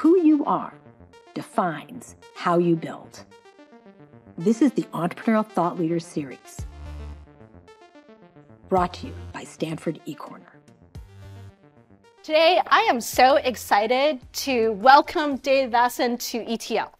[0.00, 0.74] Who you are
[1.32, 3.24] defines how you build.
[4.36, 6.66] This is the Entrepreneurial Thought Leaders Series,
[8.68, 10.52] brought to you by Stanford eCorner.
[12.22, 16.92] Today, I am so excited to welcome Dave Vasen to ETL.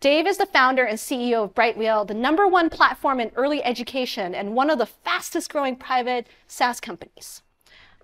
[0.00, 4.34] Dave is the founder and CEO of Brightwheel, the number one platform in early education
[4.34, 7.40] and one of the fastest growing private SaaS companies.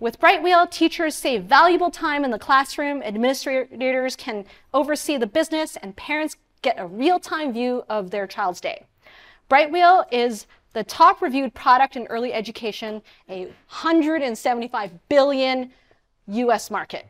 [0.01, 5.95] With Brightwheel, teachers save valuable time in the classroom, administrators can oversee the business, and
[5.95, 8.87] parents get a real time view of their child's day.
[9.49, 15.71] Brightwheel is the top reviewed product in early education, a 175 billion
[16.27, 17.07] US market.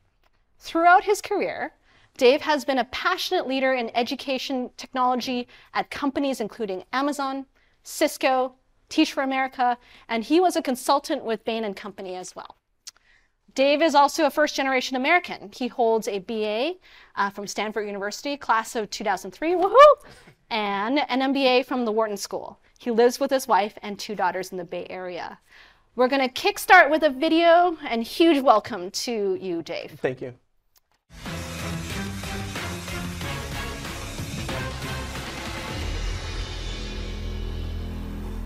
[0.59, 1.73] Throughout his career,
[2.19, 7.47] Dave has been a passionate leader in education technology at companies including Amazon,
[7.83, 8.57] Cisco,
[8.91, 9.79] Teach for America,
[10.09, 12.57] and he was a consultant with Bain and Company as well.
[13.55, 15.49] Dave is also a first generation American.
[15.55, 16.75] He holds a BA
[17.15, 19.77] uh, from Stanford University, class of 2003, woohoo,
[20.51, 22.59] and an MBA from the Wharton School.
[22.79, 25.39] He lives with his wife and two daughters in the Bay Area.
[25.95, 30.01] We're going to kickstart with a video and huge welcome to you, Dave.
[30.03, 30.35] Thank you.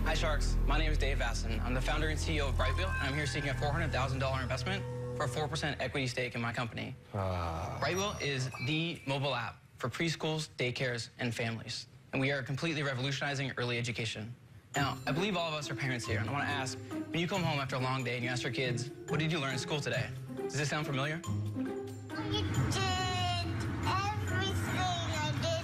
[0.05, 1.63] Hi Sharks, my name is Dave Vasen.
[1.65, 4.83] I'm the founder and CEO of Brightwheel, and I'm here seeking a $400,000 investment
[5.19, 6.95] for a 4% equity stake in my company.
[7.13, 7.77] Uh.
[7.79, 11.87] Brightwheel is the mobile app for preschools, daycares, and families.
[12.13, 14.33] And we are completely revolutionizing early education.
[14.75, 16.77] Now, I believe all of us are parents here, and I want to ask,
[17.09, 19.31] when you come home after a long day and you ask your kids, what did
[19.31, 20.05] you learn in school today?
[20.43, 21.21] Does this sound familiar?
[21.25, 21.75] You did
[22.15, 22.83] everything
[23.85, 24.11] I
[25.41, 25.63] did.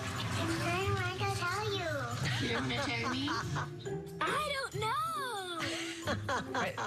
[0.67, 2.49] And I'm going to tell you.
[2.49, 3.29] You're going to tell me?
[4.21, 4.94] I don't know.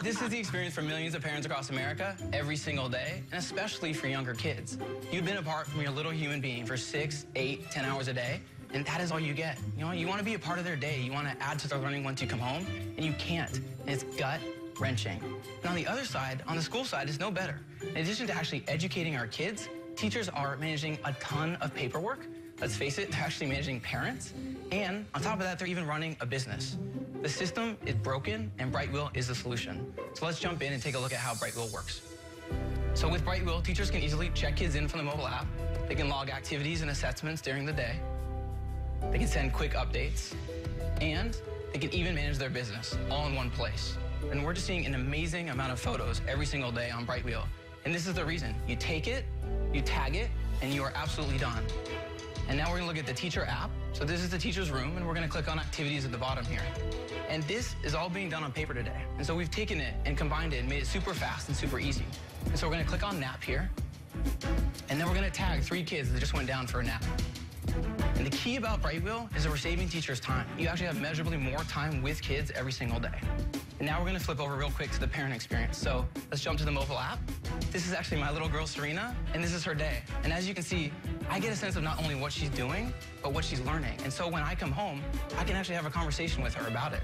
[0.03, 3.93] This is the experience for millions of parents across America every single day, and especially
[3.93, 4.79] for younger kids.
[5.11, 8.41] You've been apart from your little human being for six, eight, ten hours a day,
[8.73, 9.59] and that is all you get.
[9.77, 11.01] You know, you want to be a part of their day.
[11.01, 13.57] You want to add to their learning once you come home, and you can't.
[13.57, 14.41] And it's gut
[14.79, 15.21] wrenching.
[15.63, 17.61] And on the other side, on the school side, it's no better.
[17.83, 22.27] In addition to actually educating our kids, teachers are managing a ton of paperwork.
[22.61, 24.35] Let's face it, they're actually managing parents.
[24.73, 26.77] And on top of that, they're even running a business.
[27.23, 29.93] The system is broken, and Brightwheel is the solution.
[30.15, 32.03] So let's jump in and take a look at how Brightwheel works.
[32.95, 35.47] So with Brightwheel, teachers can easily check kids in from the mobile app.
[35.89, 38.01] They can log activities and assessments during the day.
[39.11, 40.35] They can send quick updates.
[41.01, 41.37] And
[41.73, 43.97] they can even manage their business all in one place.
[44.33, 47.45] And we're just seeing an amazing amount of photos every single day on Brightwheel.
[47.85, 48.55] And this is the reason.
[48.67, 49.25] You take it,
[49.73, 50.29] you tag it,
[50.61, 51.63] and you are absolutely done.
[52.49, 53.71] And now we're gonna look at the teacher app.
[53.93, 56.47] So this is the teacher's room, and we're gonna click on activities at the bottom
[56.47, 56.63] here.
[57.29, 59.03] And this is all being done on paper today.
[59.19, 61.79] And so we've taken it and combined it and made it super fast and super
[61.79, 62.07] easy.
[62.47, 63.71] And so we're gonna click on nap here.
[64.89, 67.05] And then we're gonna tag three kids that just went down for a nap.
[68.17, 70.47] And the key about Brightwheel is that we're saving teachers time.
[70.59, 73.21] You actually have measurably more time with kids every single day.
[73.79, 75.77] And now we're gonna flip over real quick to the parent experience.
[75.77, 77.19] So let's jump to the mobile app.
[77.71, 80.03] This is actually my little girl, Serena, and this is her day.
[80.25, 80.91] And as you can see,
[81.29, 83.99] I get a sense of not only what she's doing, but what she's learning.
[84.05, 85.03] And so when I come home,
[85.37, 87.03] I can actually have a conversation with her about it.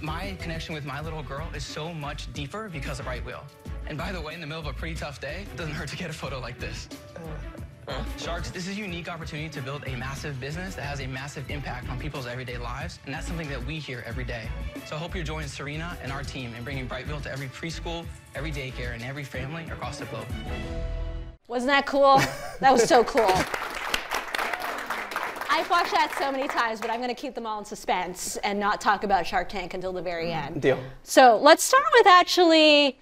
[0.00, 3.42] My connection with my little girl is so much deeper because of Brightwheel.
[3.88, 5.88] And by the way, in the middle of a pretty tough day, it doesn't hurt
[5.90, 6.88] to get a photo like this.
[8.18, 11.48] Sharks, this is a unique opportunity to build a massive business that has a massive
[11.50, 14.48] impact on people's everyday lives, and that's something that we hear every day.
[14.86, 18.04] So I hope you're joining Serena and our team in bringing Brightwheel to every preschool,
[18.34, 20.26] every daycare, and every family across the globe.
[21.46, 22.18] Wasn't that cool?
[22.60, 23.30] that was so cool.
[25.48, 28.36] I've watched that so many times, but I'm going to keep them all in suspense
[28.38, 30.46] and not talk about Shark Tank until the very mm.
[30.46, 30.62] end.
[30.62, 30.78] Deal.
[31.02, 32.98] So let's start with actually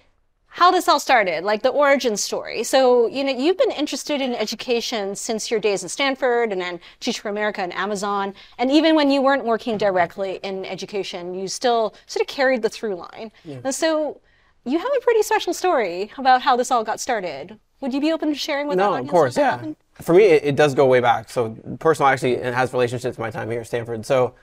[0.55, 2.63] how this all started, like the origin story.
[2.63, 6.79] So, you know, you've been interested in education since your days at Stanford and then
[7.01, 8.33] Teach for America and Amazon.
[8.57, 12.69] And even when you weren't working directly in education, you still sort of carried the
[12.69, 13.33] through line.
[13.43, 13.57] Yeah.
[13.65, 14.21] And so
[14.63, 17.59] you have a pretty special story about how this all got started.
[17.81, 18.91] Would you be open to sharing with no?
[18.91, 19.51] No, of course, yeah.
[19.51, 19.75] Happened?
[19.95, 21.29] For me, it, it, does go way back.
[21.29, 24.05] So personal actually it has relationships to my time here at Stanford.
[24.05, 24.35] So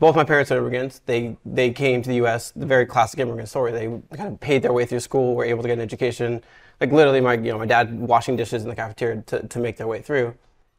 [0.00, 1.02] both my parents are immigrants.
[1.04, 2.52] They they came to the U.S.
[2.56, 3.70] The very classic immigrant story.
[3.70, 3.86] They
[4.16, 6.42] kind of paid their way through school, were able to get an education.
[6.80, 9.76] Like literally, my you know my dad washing dishes in the cafeteria to, to make
[9.76, 10.34] their way through.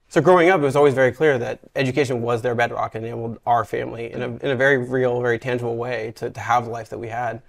[0.09, 3.39] So growing up, it was always very clear that education was their bedrock and enabled
[3.45, 6.71] our family in a, in a very real, very tangible way to, to have the
[6.71, 7.41] life that we had.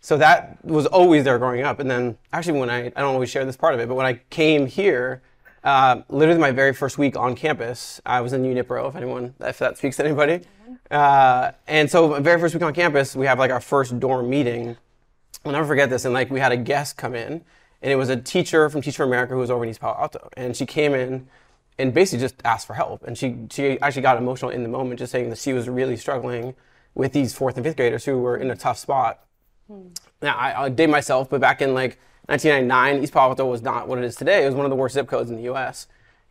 [0.00, 1.80] So that was always there growing up.
[1.80, 4.06] And then actually, when I I don't always share this part of it, but when
[4.06, 5.22] I came here,
[5.64, 8.88] uh, literally my very first week on campus, I was in Unipro.
[8.88, 10.42] If anyone, if that speaks to anybody.
[10.90, 14.28] Uh, and so, my very first week on campus, we have like our first dorm
[14.28, 14.76] meeting.
[15.44, 16.04] I'll never forget this.
[16.04, 17.44] And like, we had a guest come in,
[17.82, 19.96] and it was a teacher from Teach for America who was over in East Palo
[19.98, 20.28] Alto.
[20.36, 21.28] And she came in,
[21.78, 23.02] and basically just asked for help.
[23.04, 25.96] And she she actually got emotional in the moment, just saying that she was really
[25.96, 26.54] struggling
[26.94, 29.22] with these fourth and fifth graders who were in a tough spot.
[30.22, 33.86] Now I, I date myself, but back in like 1999, East Palo Alto was not
[33.86, 34.44] what it is today.
[34.44, 35.86] It was one of the worst zip codes in the U.S.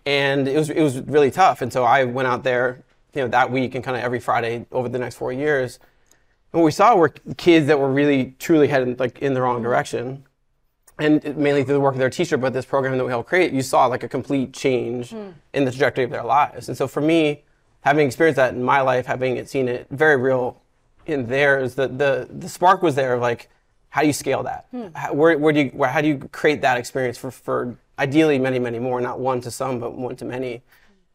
[0.06, 1.62] and it was it was really tough.
[1.62, 2.84] And so I went out there,
[3.15, 5.79] you know, that week and kind of every Friday over the next four years.
[6.51, 9.63] And what we saw were kids that were really truly headed like in the wrong
[9.63, 10.25] direction
[11.00, 13.51] and mainly through the work of their teacher, but this program that we helped create,
[13.51, 15.29] you saw like a complete change hmm.
[15.53, 16.69] in the trajectory of their lives.
[16.69, 17.44] And so for me,
[17.81, 20.62] having experienced that in my life, having it, seen it very real
[21.06, 23.50] in theirs, the, the, the spark was there of like,
[23.89, 24.67] how do you scale that?
[24.71, 24.88] Hmm.
[24.94, 28.39] How, where, where do you, where, how do you create that experience for, for ideally
[28.39, 30.62] many, many more, not one to some, but one to many?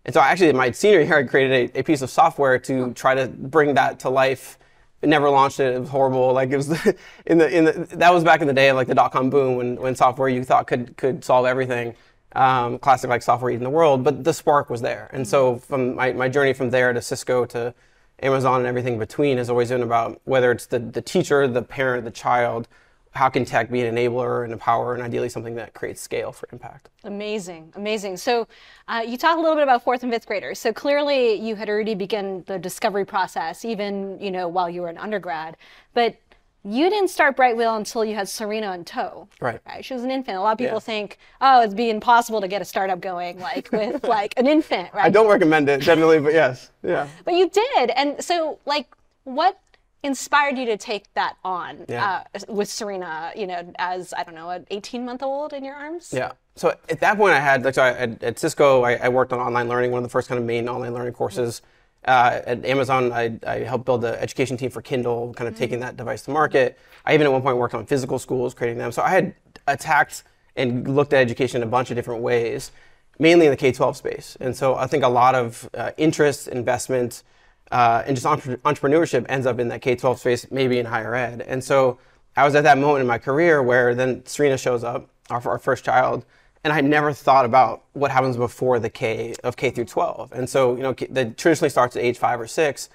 [0.04, 2.92] And so actually in my senior year, I created a, a piece of software to
[2.94, 4.58] try to bring that to life
[5.02, 5.74] it never launched it.
[5.74, 6.32] It was horrible.
[6.40, 6.68] Like it was
[7.26, 9.30] in the in the that was back in the day of like the dot com
[9.30, 11.94] boom when when software you thought could could solve everything.
[12.32, 15.10] Um, classic like software eating the world, but the spark was there.
[15.12, 17.74] And so from my, my journey from there to Cisco to
[18.22, 22.04] Amazon and everything between has always been about whether it's the, the teacher, the parent,
[22.04, 22.68] the child,
[23.12, 26.30] how can tech be an enabler and a power and ideally something that creates scale
[26.30, 26.88] for impact.
[27.04, 28.16] Amazing, amazing.
[28.16, 28.46] So,
[28.86, 30.58] uh, you talk a little bit about fourth and fifth graders.
[30.58, 34.88] So clearly, you had already begun the discovery process, even you know while you were
[34.88, 35.56] an undergrad.
[35.92, 36.16] But
[36.62, 39.28] you didn't start Brightwheel until you had Serena in tow.
[39.40, 39.60] Right.
[39.80, 40.36] She was an infant.
[40.36, 40.80] A lot of people Yeah.
[40.80, 44.92] think, oh, it'd be impossible to get a startup going like with like an infant,
[44.92, 45.06] right?
[45.06, 47.08] I don't recommend it generally, but yes, yeah.
[47.24, 48.86] But you did, and so like,
[49.24, 49.58] what
[50.02, 52.22] inspired you to take that on Yeah.
[52.34, 53.32] uh, with Serena?
[53.36, 56.12] You know, as I don't know, an 18 month old in your arms.
[56.12, 56.32] Yeah.
[56.56, 59.32] So at that point, I had like so I, at, at Cisco, I, I worked
[59.32, 61.62] on online learning, one of the first kind of main online learning courses.
[62.06, 65.80] Uh, at Amazon, I, I helped build the education team for Kindle, kind of taking
[65.80, 66.78] that device to market.
[67.04, 68.90] I even at one point worked on physical schools, creating them.
[68.90, 69.34] So I had
[69.66, 70.24] attacked
[70.56, 72.72] and looked at education in a bunch of different ways,
[73.18, 74.36] mainly in the K-12 space.
[74.40, 77.22] And so I think a lot of uh, interest, investment,
[77.70, 81.42] uh, and just entre- entrepreneurship ends up in that K-12 space, maybe in higher ed.
[81.42, 81.98] And so
[82.36, 85.58] I was at that moment in my career where then Serena shows up, our, our
[85.58, 86.24] first child,
[86.64, 90.32] and I never thought about what happens before the K of K through 12.
[90.32, 92.90] And so, you know, K- that traditionally starts at age five or six.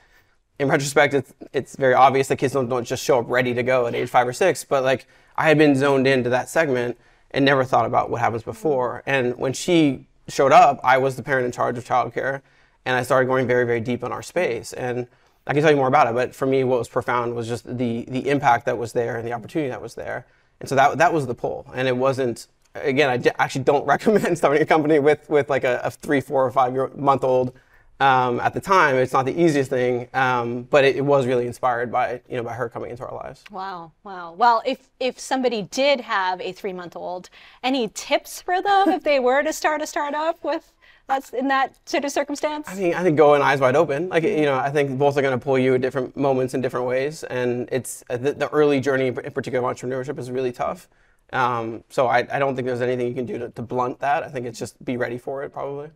[0.60, 3.63] In retrospect, it's, it's very obvious that kids don't, don't just show up ready to
[3.63, 6.98] go at age five or six, but like I had been zoned into that segment
[7.31, 9.04] and never thought about what happens before.
[9.06, 12.42] And when she showed up, I was the parent in charge of childcare,
[12.85, 14.73] and I started going very, very deep on our space.
[14.73, 15.07] And
[15.47, 17.65] I can tell you more about it, but for me, what was profound was just
[17.77, 20.25] the the impact that was there and the opportunity that was there.
[20.59, 22.47] And so that that was the pull, and it wasn't.
[22.73, 26.45] Again, I actually don't recommend starting a company with with like a, a three, four,
[26.45, 27.53] or five year month old.
[27.97, 31.47] Um, at the time, it's not the easiest thing, um, but it, it was really
[31.47, 33.43] inspired by you know by her coming into our lives.
[33.51, 34.33] Wow, wow.
[34.33, 37.29] Well, if if somebody did have a three month old,
[37.63, 40.73] any tips for them if they were to start a startup with
[41.07, 42.67] that's in that sort of circumstance?
[42.67, 44.09] I think I think go in eyes wide open.
[44.09, 46.61] Like you know, I think both are going to pull you at different moments in
[46.61, 50.51] different ways, and it's uh, the, the early journey, in particular of entrepreneurship, is really
[50.51, 50.87] tough.
[51.33, 54.23] Um, so I, I don't think there's anything you can do to, to blunt that.
[54.23, 55.89] I think it's just be ready for it, probably.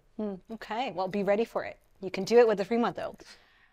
[0.53, 1.77] Okay, well, be ready for it.
[2.01, 3.23] You can do it with a free month old.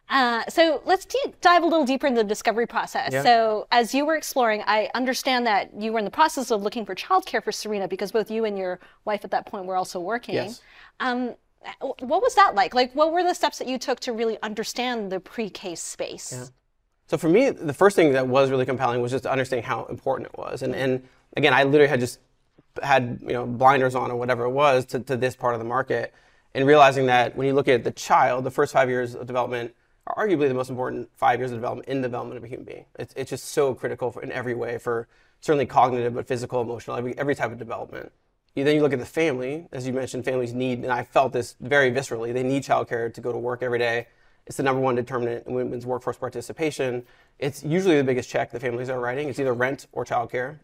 [0.08, 3.12] Uh, so let's d- dive a little deeper into the discovery process.
[3.12, 3.22] Yeah.
[3.22, 6.86] So, as you were exploring, I understand that you were in the process of looking
[6.86, 9.98] for childcare for Serena because both you and your wife at that point were also
[9.98, 10.36] working.
[10.36, 10.60] Yes.
[11.00, 11.34] Um,
[11.80, 12.74] what was that like?
[12.74, 16.52] Like, what were the steps that you took to really understand the pre K space?
[17.08, 20.30] So for me, the first thing that was really compelling was just understanding how important
[20.32, 20.62] it was.
[20.62, 21.02] And, and
[21.36, 22.20] again, I literally had just
[22.82, 25.64] had you know blinders on or whatever it was to, to this part of the
[25.64, 26.14] market,
[26.54, 29.74] and realizing that when you look at the child, the first five years of development
[30.14, 32.84] arguably the most important five years of development in the development of a human being.
[32.98, 35.08] It's, it's just so critical for, in every way for
[35.40, 38.12] certainly cognitive, but physical, emotional, every, every type of development.
[38.54, 41.32] You, then you look at the family, as you mentioned, families need, and I felt
[41.32, 44.06] this very viscerally, they need childcare to go to work every day.
[44.46, 47.04] It's the number one determinant in women's workforce participation.
[47.38, 49.28] It's usually the biggest check that families are writing.
[49.28, 50.60] It's either rent or childcare.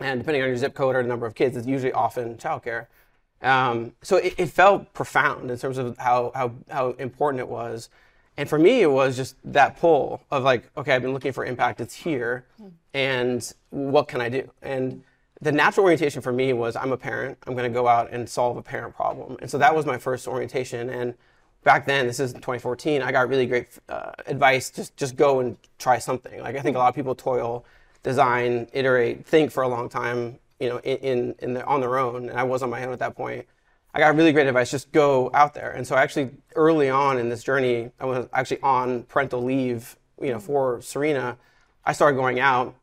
[0.00, 2.88] And depending on your zip code or the number of kids, it's usually often childcare.
[3.42, 7.88] Um, so it, it felt profound in terms of how, how, how important it was.
[8.36, 11.44] And for me, it was just that pull of like, okay, I've been looking for
[11.44, 11.80] impact.
[11.80, 12.44] It's here.
[12.92, 14.50] And what can I do?
[14.62, 15.02] And
[15.40, 17.38] the natural orientation for me was I'm a parent.
[17.46, 19.36] I'm going to go out and solve a parent problem.
[19.40, 20.90] And so that was my first orientation.
[20.90, 21.14] And
[21.62, 24.70] back then, this is 2014, I got really great uh, advice.
[24.70, 26.40] Just, just go and try something.
[26.40, 27.64] Like I think a lot of people toil,
[28.02, 31.98] design, iterate, think for a long time, you know, in, in, in the, on their
[31.98, 32.28] own.
[32.28, 33.46] And I was on my own at that point.
[33.96, 34.70] I got really great advice.
[34.70, 35.70] Just go out there.
[35.70, 39.96] And so I actually, early on in this journey, I was actually on parental leave,
[40.20, 41.38] you know, for Serena.
[41.82, 42.74] I started going out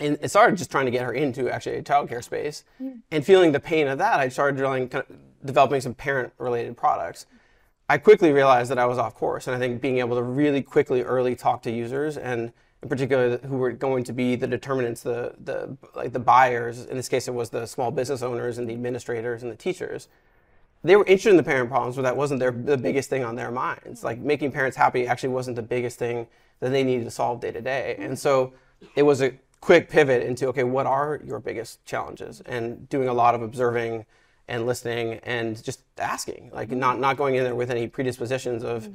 [0.00, 2.94] and it started just trying to get her into actually a childcare space hmm.
[3.12, 4.18] and feeling the pain of that.
[4.18, 7.26] I started drilling, kind of developing some parent related products.
[7.88, 10.62] I quickly realized that I was off course, and I think being able to really
[10.62, 15.02] quickly, early talk to users, and in particular who were going to be the determinants,
[15.02, 16.86] the the like the buyers.
[16.86, 20.08] In this case, it was the small business owners and the administrators and the teachers.
[20.84, 23.36] They were interested in the parent problems, but that wasn't their the biggest thing on
[23.36, 24.02] their minds.
[24.02, 24.26] Like mm-hmm.
[24.26, 26.26] making parents happy actually wasn't the biggest thing
[26.60, 27.94] that they needed to solve day to day.
[27.94, 28.10] Mm-hmm.
[28.10, 28.52] And so
[28.96, 32.40] it was a quick pivot into okay, what are your biggest challenges?
[32.46, 34.06] And doing a lot of observing
[34.48, 36.80] and listening and just asking, like mm-hmm.
[36.80, 38.88] not not going in there with any predispositions of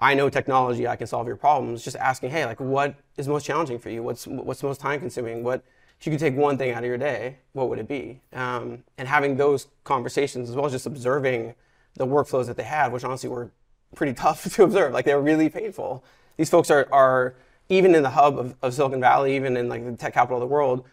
[0.00, 1.82] I know technology, I can solve your problems.
[1.82, 4.02] Just asking, hey, like what is most challenging for you?
[4.02, 5.42] What's what's most time consuming?
[5.42, 5.64] What
[6.04, 8.20] if you could take one thing out of your day, what would it be?
[8.34, 11.54] Um, and having those conversations as well as just observing
[11.94, 13.50] the workflows that they had, which honestly were
[13.96, 14.92] pretty tough to observe.
[14.92, 16.04] Like they were really painful.
[16.36, 17.36] These folks are are
[17.70, 20.42] even in the hub of, of Silicon Valley, even in like the tech capital of
[20.42, 20.84] the world,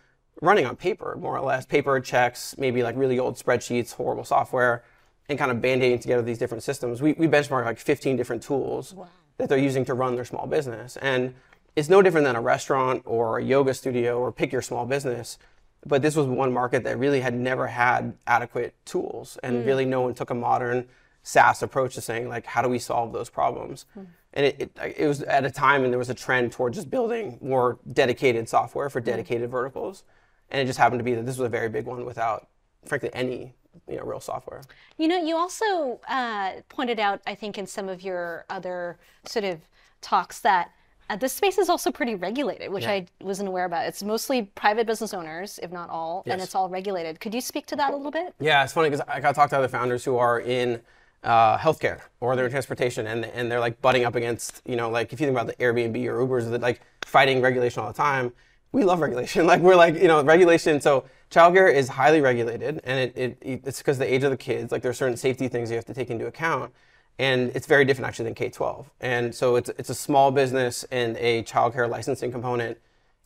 [0.42, 1.66] running on paper, more or less.
[1.66, 4.82] Paper checks, maybe like really old spreadsheets, horrible software,
[5.28, 7.02] and kind of band-aiding together these different systems.
[7.02, 8.96] We, we benchmark like 15 different tools
[9.36, 10.96] that they're using to run their small business.
[11.02, 11.34] And
[11.76, 15.38] it's no different than a restaurant or a yoga studio or pick your small business.
[15.86, 19.68] But this was one market that really had never had adequate tools, and hmm.
[19.68, 20.88] really no one took a modern
[21.24, 23.86] SaaS approach to saying like, how do we solve those problems?
[23.94, 24.04] Hmm.
[24.34, 26.90] And it, it, it was at a time and there was a trend toward just
[26.90, 29.08] building more dedicated software for hmm.
[29.08, 30.04] dedicated verticals,
[30.50, 32.50] and it just happened to be that this was a very big one without,
[32.86, 33.54] frankly, any
[33.88, 34.62] you know real software.
[34.98, 39.46] You know, you also uh, pointed out, I think, in some of your other sort
[39.46, 39.62] of
[40.02, 40.72] talks that
[41.12, 43.86] uh, this space is also pretty regulated, which I wasn't aware about.
[43.86, 47.20] It's mostly private business owners, if not all, and it's all regulated.
[47.20, 48.34] Could you speak to that a little bit?
[48.40, 50.80] Yeah, it's funny because I got to talk to other founders who are in
[51.24, 54.90] uh, healthcare or they're in transportation, and and they're like butting up against you know
[54.90, 57.98] like if you think about the Airbnb or Ubers, that like fighting regulation all the
[57.98, 58.32] time.
[58.72, 59.46] We love regulation.
[59.52, 60.80] Like we're like you know regulation.
[60.80, 64.38] So childcare is highly regulated, and it, it, it it's because the age of the
[64.38, 64.72] kids.
[64.72, 66.72] Like there are certain safety things you have to take into account.
[67.20, 68.86] And it's very different actually than K-12.
[69.00, 72.78] And so it's, it's a small business and a childcare licensing component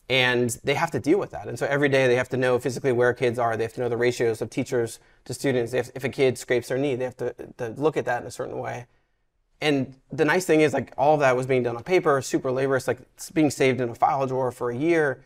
[0.08, 1.48] and they have to deal with that.
[1.48, 3.56] And so every day they have to know physically where kids are.
[3.56, 5.72] They have to know the ratios of teachers to students.
[5.72, 8.28] Have, if a kid scrapes their knee, they have to, to look at that in
[8.28, 8.86] a certain way.
[9.60, 12.52] And the nice thing is, like all of that was being done on paper, super
[12.52, 15.24] laborious, like it's being saved in a file drawer for a year.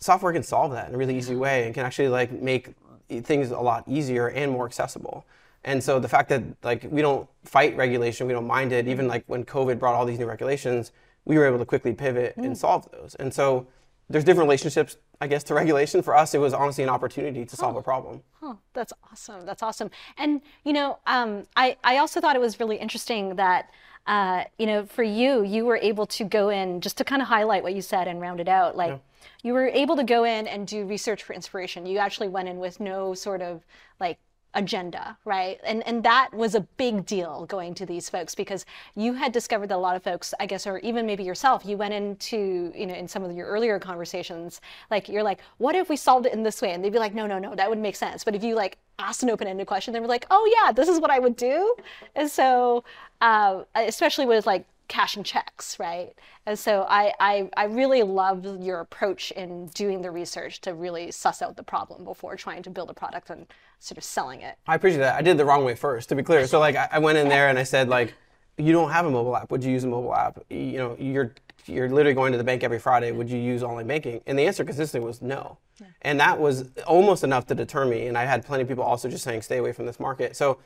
[0.00, 2.74] Software can solve that in a really easy way and can actually like make
[3.08, 5.24] things a lot easier and more accessible.
[5.66, 8.86] And so the fact that like we don't fight regulation, we don't mind it.
[8.86, 10.92] Even like when COVID brought all these new regulations,
[11.24, 13.16] we were able to quickly pivot and solve those.
[13.16, 13.66] And so
[14.08, 16.02] there's different relationships, I guess, to regulation.
[16.02, 18.22] For us, it was honestly an opportunity to solve a problem.
[18.40, 19.44] Oh, that's awesome.
[19.44, 19.90] That's awesome.
[20.16, 23.68] And you know, um, I I also thought it was really interesting that
[24.06, 27.26] uh, you know for you you were able to go in just to kind of
[27.26, 28.76] highlight what you said and round it out.
[28.76, 29.00] Like
[29.42, 31.86] you were able to go in and do research for inspiration.
[31.86, 33.64] You actually went in with no sort of
[33.98, 34.18] like
[34.56, 35.60] agenda, right?
[35.64, 38.64] And and that was a big deal going to these folks because
[38.96, 41.76] you had discovered that a lot of folks, I guess, or even maybe yourself, you
[41.76, 44.60] went into, you know, in some of your earlier conversations,
[44.90, 46.72] like you're like, what if we solved it in this way?
[46.72, 48.24] And they'd be like, no, no, no, that would make sense.
[48.24, 50.98] But if you like asked an open-ended question, they were like, oh yeah, this is
[50.98, 51.76] what I would do.
[52.16, 52.82] And so,
[53.20, 56.12] uh, especially with like cashing checks, right?
[56.46, 61.10] And so I, I, I really love your approach in doing the research to really
[61.10, 63.46] suss out the problem before trying to build a product and
[63.78, 64.56] sort of selling it.
[64.66, 65.16] I appreciate that.
[65.16, 66.46] I did it the wrong way first, to be clear.
[66.46, 68.14] So like I, I went in there and I said like,
[68.58, 69.50] you don't have a mobile app.
[69.50, 70.38] Would you use a mobile app?
[70.48, 71.34] You know, you're
[71.66, 73.10] you're literally going to the bank every Friday.
[73.10, 74.20] Would you use online banking?
[74.26, 75.58] And the answer consistently was no.
[76.02, 78.06] And that was almost enough to deter me.
[78.06, 80.36] And I had plenty of people also just saying, stay away from this market.
[80.36, 80.58] So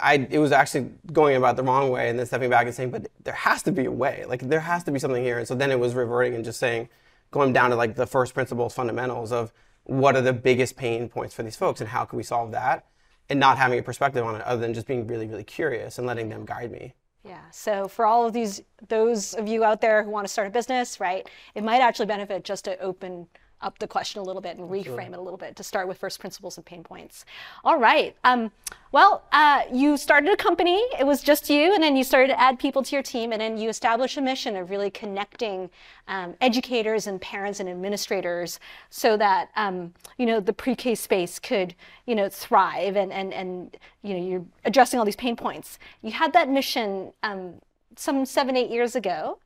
[0.00, 2.90] I it was actually going about the wrong way and then stepping back and saying,
[2.90, 4.24] but there has to be a way.
[4.26, 5.38] Like there has to be something here.
[5.38, 6.88] And so then it was reverting and just saying,
[7.30, 9.52] going down to like the first principles, fundamentals of
[9.84, 12.86] what are the biggest pain points for these folks and how can we solve that?
[13.28, 16.06] And not having a perspective on it other than just being really, really curious and
[16.06, 16.94] letting them guide me.
[17.24, 17.40] Yeah.
[17.50, 20.50] So for all of these, those of you out there who want to start a
[20.50, 23.26] business, right, it might actually benefit just to open
[23.60, 25.98] up the question a little bit and reframe it a little bit to start with
[25.98, 27.24] first principles and pain points.
[27.64, 28.14] All right.
[28.24, 28.52] Um,
[28.92, 30.76] well, uh, you started a company.
[30.98, 33.40] It was just you, and then you started to add people to your team, and
[33.40, 35.70] then you established a mission of really connecting
[36.08, 38.60] um, educators and parents and administrators
[38.90, 41.74] so that um, you know the pre-K space could
[42.06, 45.78] you know thrive and and and you know you're addressing all these pain points.
[46.02, 47.54] You had that mission um,
[47.96, 49.38] some seven eight years ago.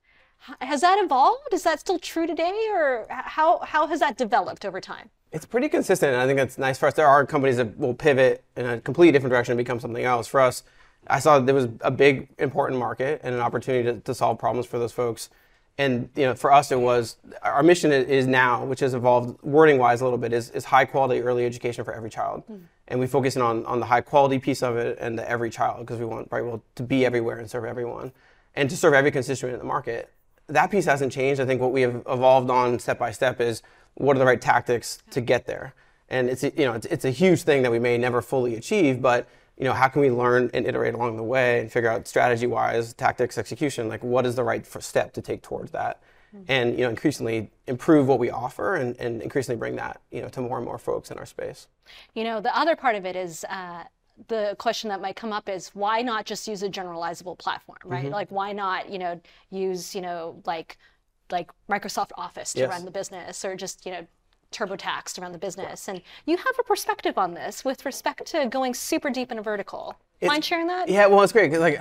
[0.61, 1.52] Has that evolved?
[1.52, 5.11] Is that still true today, or how how has that developed over time?
[5.32, 6.94] It's pretty consistent, and I think that's nice for us.
[6.94, 10.26] There are companies that will pivot in a completely different direction and become something else.
[10.26, 10.64] For us,
[11.06, 14.38] I saw that there was a big, important market and an opportunity to, to solve
[14.38, 15.30] problems for those folks.
[15.78, 20.00] And you know, for us, it was our mission is now, which has evolved wording-wise
[20.00, 22.42] a little bit, is, is high-quality early education for every child.
[22.47, 22.56] Hmm.
[22.88, 25.49] and we focus in on, on the high quality piece of it and the every
[25.49, 28.12] child because we want Brightwheel to be everywhere and serve everyone
[28.54, 30.11] and to serve every constituent in the market.
[30.50, 31.40] That piece hasn't changed.
[31.40, 33.62] I think what we have evolved on step by step is
[33.95, 35.75] what are the right tactics to get there.
[36.09, 38.57] And it's a, you know it's, it's a huge thing that we may never fully
[38.57, 41.90] achieve, but you know how can we learn and iterate along the way and figure
[41.90, 46.02] out strategy wise, tactics, execution, like what is the right step to take towards that,
[46.49, 50.28] and you know increasingly improve what we offer and, and increasingly bring that you know
[50.28, 51.69] to more and more folks in our space.
[52.14, 53.85] You know, the other part of it is uh,
[54.28, 58.04] the question that might come up is why not just use a generalizable platform, right?
[58.04, 58.12] Mm-hmm.
[58.12, 60.76] Like why not, you know, use, you know, like
[61.30, 62.70] like Microsoft Office to Yes.
[62.70, 64.06] run the business or just, you know,
[64.52, 65.86] TurboTax to run the business.
[65.88, 69.42] And you have a perspective on this with respect to going super deep in a
[69.42, 69.96] vertical.
[70.22, 70.88] Mind sharing that?
[70.88, 71.80] Yeah, well, it's great 'cause, like,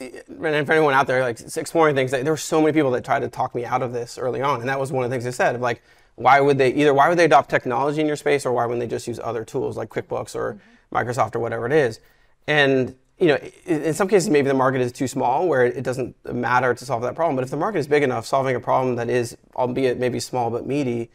[0.00, 3.04] and for anyone out there like exploring things, like, there were so many people that
[3.04, 5.14] tried to talk me out of this early on, and that was one of the
[5.14, 5.54] things they said.
[5.54, 5.80] Of like,
[6.16, 8.80] why would they either why would they adopt technology in your space, or why wouldn't
[8.80, 10.58] they just use other tools like QuickBooks or
[10.92, 12.00] Microsoft or whatever it is?
[12.46, 16.14] And you know, in some cases, maybe the market is too small where it doesn't
[16.32, 17.34] matter to solve that problem.
[17.34, 20.50] But if the market is big enough, solving a problem that is, albeit maybe small
[20.50, 21.10] but meaty,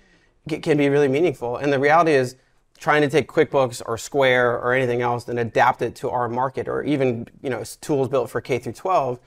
[0.50, 1.56] can be really meaningful.
[1.56, 2.36] And the reality is,
[2.78, 6.68] trying to take QuickBooks or Square or anything else and adapt it to our market,
[6.68, 9.20] or even you know tools built for K through 12,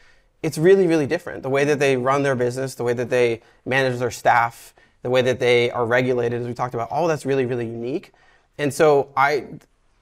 [0.42, 1.42] it's really really different.
[1.42, 5.08] The way that they run their business, the way that they manage their staff, the
[5.08, 8.12] way that they are regulated, as we talked about, all that's really really unique.
[8.58, 9.46] And so I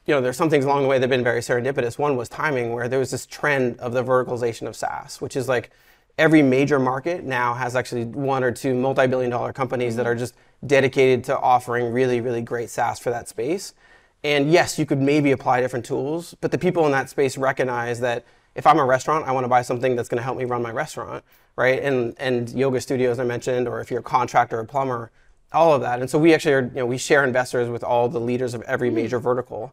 [0.07, 1.99] you know, there's some things along the way that have been very serendipitous.
[1.99, 5.49] One was timing, where there was this trend of the verticalization of SaaS, which is
[5.49, 5.71] like
[6.19, 10.21] every major market now has actually one or two multi-billion dollar companies that are mm-hmm.
[10.21, 10.35] just
[10.67, 13.75] dedicated to offering really, really great SaaS for that space.
[14.23, 18.01] And yes, you could maybe apply different tools, but the people in that space recognize
[18.01, 20.45] that if I'm a restaurant, I want to buy something that's going to help me
[20.45, 21.25] run my restaurant,
[21.57, 21.83] right?
[21.83, 25.11] And and yoga studios I mentioned, or if you're a contractor or a plumber,
[25.53, 26.01] all of that.
[26.01, 28.63] And so we actually are, you know, we share investors with all the leaders of
[28.63, 28.97] every mm-hmm.
[28.97, 29.73] major vertical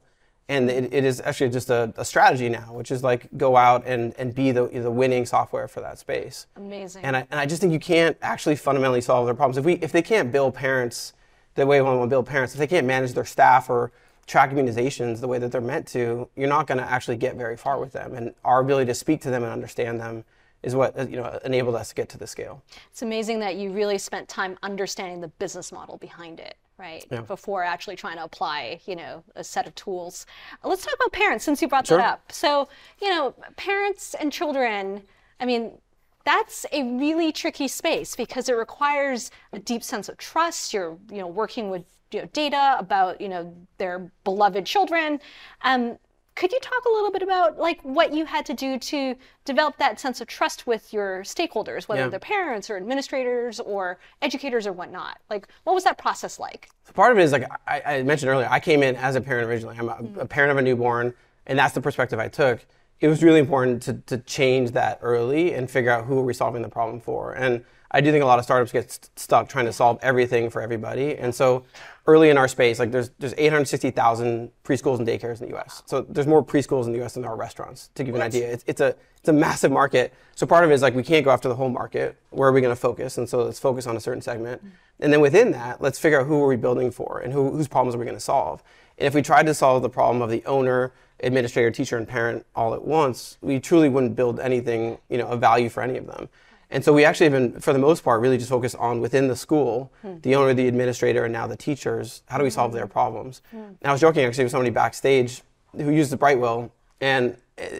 [0.51, 3.88] and it, it is actually just a, a strategy now, which is like go out
[3.88, 6.45] and, and be the, the winning software for that space.
[6.58, 7.06] Amazing.
[7.06, 9.75] And I, and I just think you can't actually fundamentally solve their problems if we
[9.75, 11.13] if they can't bill parents
[11.56, 13.93] the way we want to bill parents, if they can't manage their staff or
[14.28, 17.56] track immunizations the way that they're meant to, you're not going to actually get very
[17.56, 18.13] far with them.
[18.13, 20.25] And our ability to speak to them and understand them
[20.63, 22.62] is what you know enabled us to get to the scale.
[22.91, 27.28] It's amazing that you really spent time understanding the business model behind it, right?
[27.28, 30.26] Before actually trying to apply, you know, a set of tools.
[30.63, 32.00] Let's talk about parents since you brought Sure.
[32.00, 32.32] that up.
[32.32, 32.67] So,
[33.02, 35.04] you know, parents and children,
[35.39, 35.78] I mean,
[36.26, 40.74] that's a really tricky space because it requires a deep sense of trust.
[40.74, 45.20] You're, you know, working with you know, data about, you know, their beloved children.
[45.62, 45.98] Um,
[46.41, 49.77] could you talk a little bit about like what you had to do to develop
[49.77, 52.08] that sense of trust with your stakeholders, whether Yeah.
[52.08, 55.19] they're parents or administrators or educators or whatnot?
[55.30, 56.71] Like, what was that process like?
[56.86, 59.21] So part of it is like I, I mentioned earlier, I came in as a
[59.21, 59.77] parent originally.
[59.77, 60.17] I'm a, mm.
[60.17, 61.13] a parent of a newborn,
[61.45, 62.65] and that's the perspective I took.
[63.01, 66.34] It was really important to, to change that early and figure out who are we
[66.34, 67.34] solving the problem for.
[67.34, 70.49] And I do think a lot of startups get st- stuck trying to solve everything
[70.49, 71.17] for everybody.
[71.17, 71.65] And so
[72.07, 75.83] early in our space, like there's there's 860,000 preschools and daycares in the U.S.
[75.85, 77.13] So there's more preschools in the U.S.
[77.13, 77.89] than there are restaurants.
[77.95, 80.13] To give you an idea, it's, it's a it's a massive market.
[80.35, 82.17] So part of it is like we can't go after the whole market.
[82.31, 83.17] Where are we going to focus?
[83.17, 84.63] And so let's focus on a certain segment.
[84.99, 87.67] And then within that, let's figure out who are we building for and who, whose
[87.67, 88.63] problems are we going to solve.
[88.97, 92.45] And if we tried to solve the problem of the owner, administrator, teacher, and parent
[92.55, 96.07] all at once, we truly wouldn't build anything, you know, of value for any of
[96.07, 96.29] them.
[96.71, 99.27] And so we actually have been, for the most part, really just focused on within
[99.27, 100.19] the school, hmm.
[100.21, 102.23] the owner, the administrator, and now the teachers.
[102.27, 102.91] How do we solve their hmm.
[102.91, 103.41] problems?
[103.51, 103.57] Hmm.
[103.57, 105.41] And I was joking actually with somebody backstage
[105.75, 107.36] who used the Brightwheel, and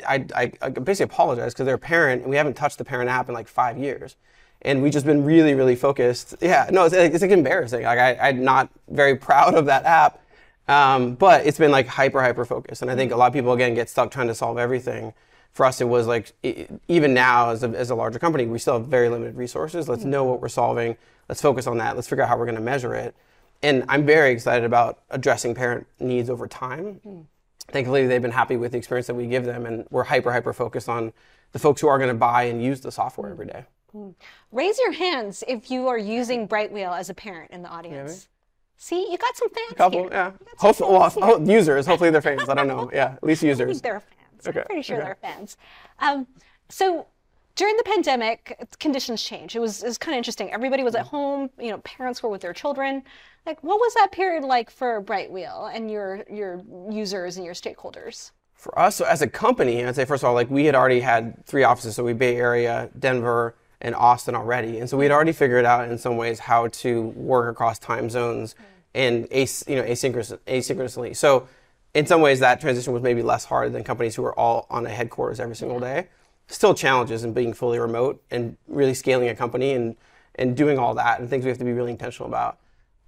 [0.08, 3.10] I, I, I basically apologized because they're a parent and we haven't touched the parent
[3.10, 4.16] app in like five years.
[4.64, 6.36] And we've just been really, really focused.
[6.40, 7.84] Yeah, no, it's, it's like embarrassing.
[7.84, 10.22] Like I, I'm not very proud of that app,
[10.68, 12.82] um, but it's been like hyper, hyper focused.
[12.84, 15.14] And I think a lot of people again get stuck trying to solve everything.
[15.54, 18.58] For us, it was like e- even now as a, as a larger company, we
[18.60, 19.90] still have very limited resources.
[19.90, 20.96] Let's know what we're solving.
[21.28, 21.96] Let's focus on that.
[21.96, 23.16] Let's figure out how we're going to measure it.
[23.64, 26.96] And I'm very excited about addressing parent needs over time.
[27.04, 27.20] Hmm.
[27.68, 30.52] Thankfully, they've been happy with the experience that we give them, and we're hyper, hyper
[30.52, 31.14] focused on
[31.52, 33.66] the folks who are going to buy and use the software every day.
[33.92, 33.98] Hmm.
[34.04, 34.10] Hmm.
[34.54, 38.30] Raise your hands if you are using Brightwheel as a parent in the audience.
[38.78, 40.10] See, you got some fans A Couple, here.
[40.12, 40.26] yeah.
[40.28, 41.58] You got some Hopefully, well, here.
[41.58, 41.86] users.
[41.86, 42.48] Hopefully, they're fans.
[42.50, 42.90] I don't know.
[42.94, 43.80] Yeah, at least users.
[43.82, 44.21] they're fans.
[44.48, 45.06] Okay, I'm pretty sure okay.
[45.06, 45.58] they're fans.
[46.00, 46.28] Um,
[46.70, 47.08] so
[47.56, 49.56] during the pandemic, conditions changed.
[49.56, 50.52] It was it was kind of interesting.
[50.52, 51.16] Everybody was at mm-hmm.
[51.16, 51.50] home.
[51.60, 53.04] You know, parents were with their children.
[53.46, 58.32] Like, what was that period like for Brightwheel and your your users and your stakeholders?
[58.54, 61.00] For us, so as a company, I'd say first of all, like we had already
[61.00, 65.10] had three offices, so we Bay Area, Denver, and Austin already, and so we had
[65.10, 65.16] mm-hmm.
[65.16, 68.64] already figured out in some ways how to work across time zones mm.
[68.94, 71.16] and as, you know asynchronous, asynchronously.
[71.16, 71.48] So
[71.94, 74.86] in some ways that transition was maybe less hard than companies who are all on
[74.86, 76.08] a headquarters every single day.
[76.48, 79.96] Still challenges in being fully remote and really scaling a company and
[80.36, 82.58] and doing all that and things we have to be really intentional about.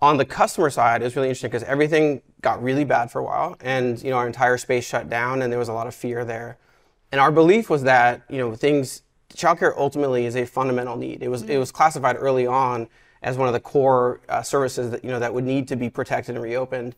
[0.02, 3.24] On the customer side, it was really interesting because everything got really bad for a
[3.24, 5.96] while, and you know our entire space shut down, and there was a lot of
[5.96, 6.58] fear there.
[7.12, 11.24] And our belief was that you know things, childcare ultimately is a fundamental need.
[11.24, 12.90] It was it was classified early on
[13.22, 15.90] as one of the core uh, services that you know that would need to be
[15.90, 16.96] protected and reopened.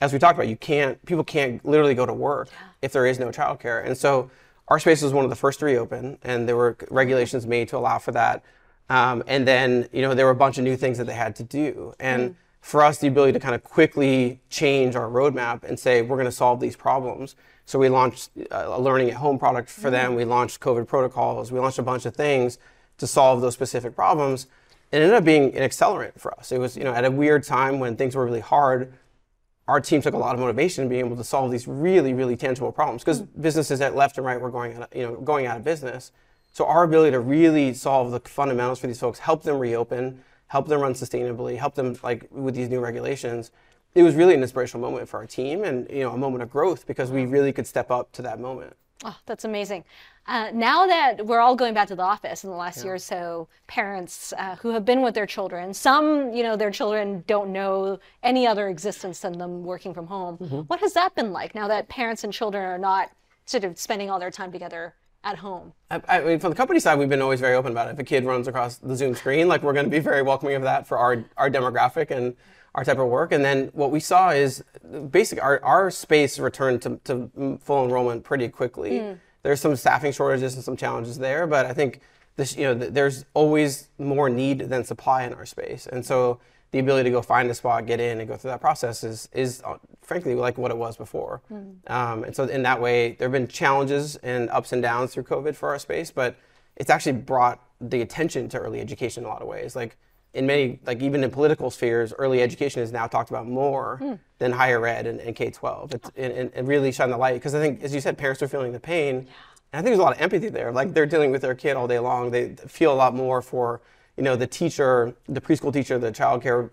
[0.00, 2.48] As we talked about, you can't people can't literally go to work
[2.82, 4.30] if there is no childcare, and so
[4.68, 7.76] our space was one of the first to reopen, and there were regulations made to
[7.76, 8.42] allow for that.
[8.88, 11.36] Um, and then, you know, there were a bunch of new things that they had
[11.36, 11.94] to do.
[11.98, 16.16] And for us, the ability to kind of quickly change our roadmap and say, we're
[16.16, 17.36] going to solve these problems.
[17.66, 20.16] So we launched uh, a learning at home product for them.
[20.16, 21.52] We launched COVID protocols.
[21.52, 22.58] We launched a bunch of things
[22.98, 24.46] to solve those specific problems.
[24.90, 26.50] It ended up being an accelerant for us.
[26.50, 28.92] It was, you know, at a weird time when things were really hard,
[29.70, 32.36] our team took a lot of motivation in being able to solve these really, really
[32.36, 33.28] tangible problems because mm.
[33.40, 36.12] businesses at left and right were going, out, of- you know, going out of business.
[36.52, 40.66] So our ability to really solve the fundamentals for these folks, help them reopen, help
[40.66, 43.52] them run sustainably, help them like with these new regulations,
[43.94, 46.50] it was really an inspirational moment for our team and you know a moment of
[46.50, 47.32] growth because we mm.
[47.32, 48.74] really could step up to that moment.
[49.04, 49.84] Oh, that's amazing.
[50.26, 52.98] Uh, now that we're all going back to the office in the last year or
[52.98, 57.52] so, parents uh, who have been with their children, some, you know, their children don't
[57.52, 60.36] know any other existence than them working from home.
[60.68, 63.10] What has that been like now that parents and children are not
[63.44, 65.72] sort of spending all their time together at home?
[65.90, 67.92] I, I mean, from the company side, we've been always very open about it.
[67.92, 70.54] If a kid runs across the Zoom screen, like we're going to be very welcoming
[70.54, 72.36] of that for our our demographic and
[72.76, 73.32] our type of work.
[73.32, 74.62] And then what we saw is
[75.10, 79.16] basically our, our space returned to, to full enrollment pretty quickly.
[79.42, 82.00] There's some staffing shortages and some challenges there, but I think
[82.36, 86.40] this, you know, th- there's always more need than supply in our space, and so
[86.72, 89.28] the ability to go find a spot, get in, and go through that process is
[89.32, 91.40] is uh, frankly like what it was before.
[91.88, 95.24] Um, and so in that way, there have been challenges and ups and downs through
[95.24, 96.36] COVID for our space, but
[96.76, 99.74] it's actually brought the attention to early education in a lot of ways.
[99.74, 99.96] Like
[100.32, 104.14] in many, like even in political spheres, early education is now talked about more hmm.
[104.38, 105.94] than higher ed and, and K-12.
[105.94, 106.22] It's, oh.
[106.22, 108.72] and, and, really shine the light because I think, as you said, parents are feeling
[108.72, 109.16] the pain.
[109.16, 109.26] And
[109.72, 110.70] I think there's a lot of empathy there.
[110.72, 112.30] Like they're dealing with their kid all day long.
[112.30, 113.80] They feel a lot more for,
[114.16, 116.70] you know, the teacher, the preschool teacher, the childcare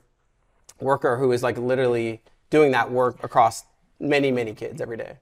[0.79, 3.65] worker who is like literally doing that work across
[3.99, 5.17] many, many kids every day.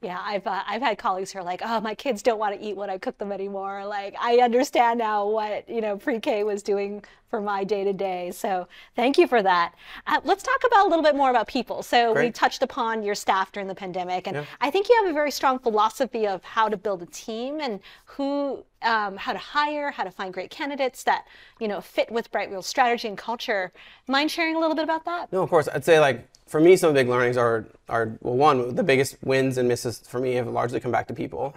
[0.00, 2.64] Yeah, I've uh, I've had colleagues who are like, "Oh, my kids don't want to
[2.64, 6.62] eat when I cook them anymore." Like, I understand now what you know pre-K was
[6.62, 8.30] doing for my day to day.
[8.30, 9.74] So, thank you for that.
[10.06, 11.82] Uh, let's talk about a little bit more about people.
[11.82, 14.44] So, we touched upon your staff during the pandemic, and Yeah.
[14.60, 17.80] I think you have a very strong philosophy of how to build a team and
[18.04, 21.26] who, um, how to hire, how to find great candidates that
[21.58, 23.72] you know fit with Brightwheel's strategy and culture.
[24.06, 25.32] Mind sharing a little bit about that?
[25.32, 25.66] No, of course.
[25.66, 28.82] I'd say like for me, some of the big learnings are are well, one, the
[28.82, 31.54] biggest wins and misses for me have largely come back to people,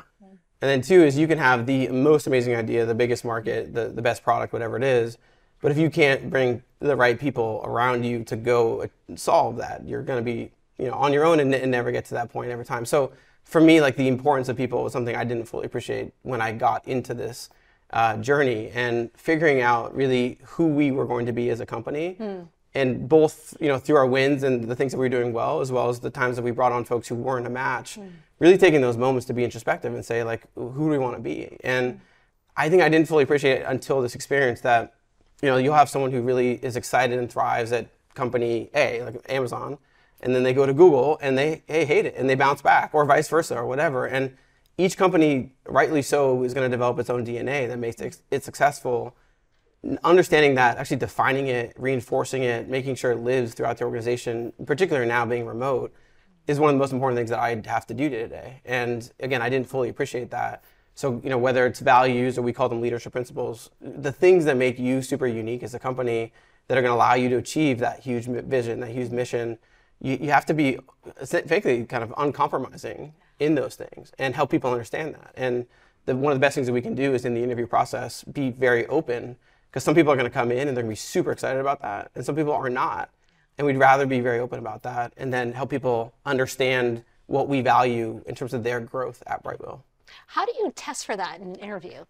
[0.61, 3.89] and then two is you can have the most amazing idea, the biggest market, the
[3.89, 5.17] the best product, whatever it is,
[5.61, 9.87] but if you can't bring the right people around you to go uh, solve that,
[9.87, 12.31] you're going to be you know on your own and, and never get to that
[12.31, 12.85] point every time.
[12.85, 13.11] So
[13.43, 16.51] for me, like the importance of people was something I didn't fully appreciate when I
[16.51, 17.49] got into this
[17.91, 22.15] uh, journey and figuring out really who we were going to be as a company
[22.73, 25.59] and both you know through our wins and the things that we were doing well
[25.61, 28.09] as well as the times that we brought on folks who weren't a match mm.
[28.39, 31.21] really taking those moments to be introspective and say like who do we want to
[31.21, 31.57] be?
[31.63, 31.99] And mm.
[32.55, 34.93] i think i didn't fully appreciate it until this experience that
[35.41, 39.15] you know you'll have someone who really is excited and thrives at company a like
[39.29, 39.77] amazon
[40.21, 42.91] and then they go to google and they, they hate it and they bounce back
[42.93, 44.05] or vice versa or whatever.
[44.05, 44.37] And
[44.77, 49.15] each company rightly so is going to develop its own dna that makes it successful
[50.03, 55.07] understanding that, actually defining it, reinforcing it, making sure it lives throughout the organization, particularly
[55.07, 55.93] now being remote,
[56.47, 58.61] is one of the most important things that I have to do today.
[58.65, 60.63] And again, I didn't fully appreciate that.
[60.93, 64.57] So, you know, whether it's values or we call them leadership principles, the things that
[64.57, 66.33] make you super unique as a company
[66.67, 69.57] that are going to allow you to achieve that huge vision, that huge mission,
[69.99, 70.77] you, you have to be,
[71.25, 75.33] frankly, kind of uncompromising in those things and help people understand that.
[75.35, 75.65] And
[76.05, 78.23] the, one of the best things that we can do is in the interview process,
[78.25, 79.37] be very open
[79.71, 81.61] because some people are going to come in and they're going to be super excited
[81.61, 83.09] about that, and some people are not.
[83.57, 87.61] And we'd rather be very open about that and then help people understand what we
[87.61, 89.81] value in terms of their growth at Brightwheel.
[90.27, 92.03] How do you test for that in an interview?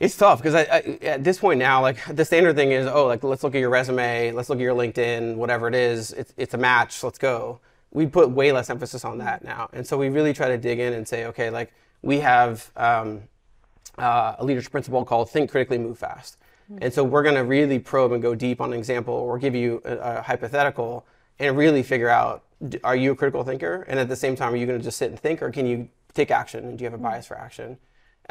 [0.00, 3.06] It's tough because I, I, at this point now, like the standard thing is, oh,
[3.06, 6.32] like let's look at your resume, let's look at your LinkedIn, whatever it is, it's,
[6.36, 7.60] it's a match, let's go.
[7.92, 10.80] We put way less emphasis on that now, and so we really try to dig
[10.80, 13.22] in and say, okay, like we have um,
[13.96, 16.38] uh, a leadership principle called think critically, move fast.
[16.80, 19.54] And so we're going to really probe and go deep on an example or give
[19.54, 21.06] you a, a hypothetical
[21.38, 22.44] and really figure out
[22.82, 23.84] are you a critical thinker?
[23.88, 25.66] And at the same time are you going to just sit and think or can
[25.66, 26.64] you take action?
[26.64, 27.12] And do you have a mm-hmm.
[27.12, 27.76] bias for action?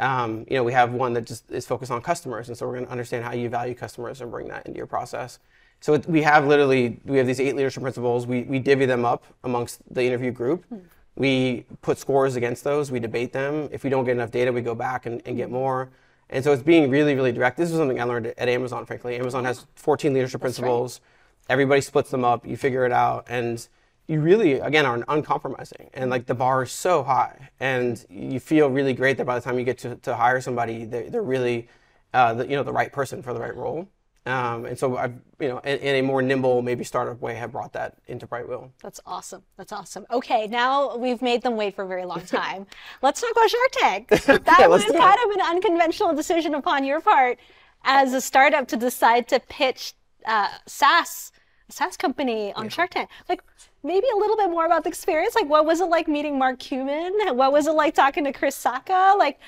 [0.00, 2.48] Um, you know we have one that just is focused on customers.
[2.48, 4.86] And so we're going to understand how you value customers and bring that into your
[4.86, 5.38] process.
[5.80, 8.26] So it, we have literally we have these eight leadership principles.
[8.26, 10.64] We, we divvy them up amongst the interview group.
[10.66, 10.78] Hmm.
[11.16, 12.90] We put scores against those.
[12.90, 13.68] We debate them.
[13.70, 15.54] If we don't get enough data we go back and, and get hmm.
[15.54, 15.90] more
[16.34, 17.56] and so it's being really really direct.
[17.56, 19.16] This is something i learned at amazon frankly.
[19.16, 21.00] Amazon has 14 leadership principles.
[21.48, 22.46] Everybody splits them up.
[22.46, 23.26] You figure it out.
[23.28, 23.66] And
[24.08, 25.90] you really again are uncompromising.
[25.94, 27.50] And like the bar is so high.
[27.60, 30.84] And you feel really great that by the time you get to, to hire somebody
[30.84, 31.68] they're, they're really
[32.12, 33.88] uh, the, you know the right person for the right role
[34.26, 37.52] um, and so i've you know in, in a more nimble maybe startup way have
[37.52, 39.42] brought that into brightwheel That's awesome.
[39.56, 40.06] That's awesome.
[40.10, 42.66] Okay, now we've made them wait for a very long time.
[43.02, 44.08] let's talk about Shark Tank.
[44.44, 44.98] That was let's it.
[44.98, 47.38] kind of an unconventional decision upon your part
[47.84, 49.94] as a startup to decide to pitch
[50.26, 51.32] uh, SaaS,
[51.68, 53.10] a SaaS company on Shark Tank.
[53.28, 53.42] Like,
[53.82, 55.34] maybe a little bit more about the experience.
[55.34, 57.12] Like, what was it like meeting Mark Cuban?
[57.36, 59.16] What was it like talking to Chris Sacca?
[59.18, 59.38] Like,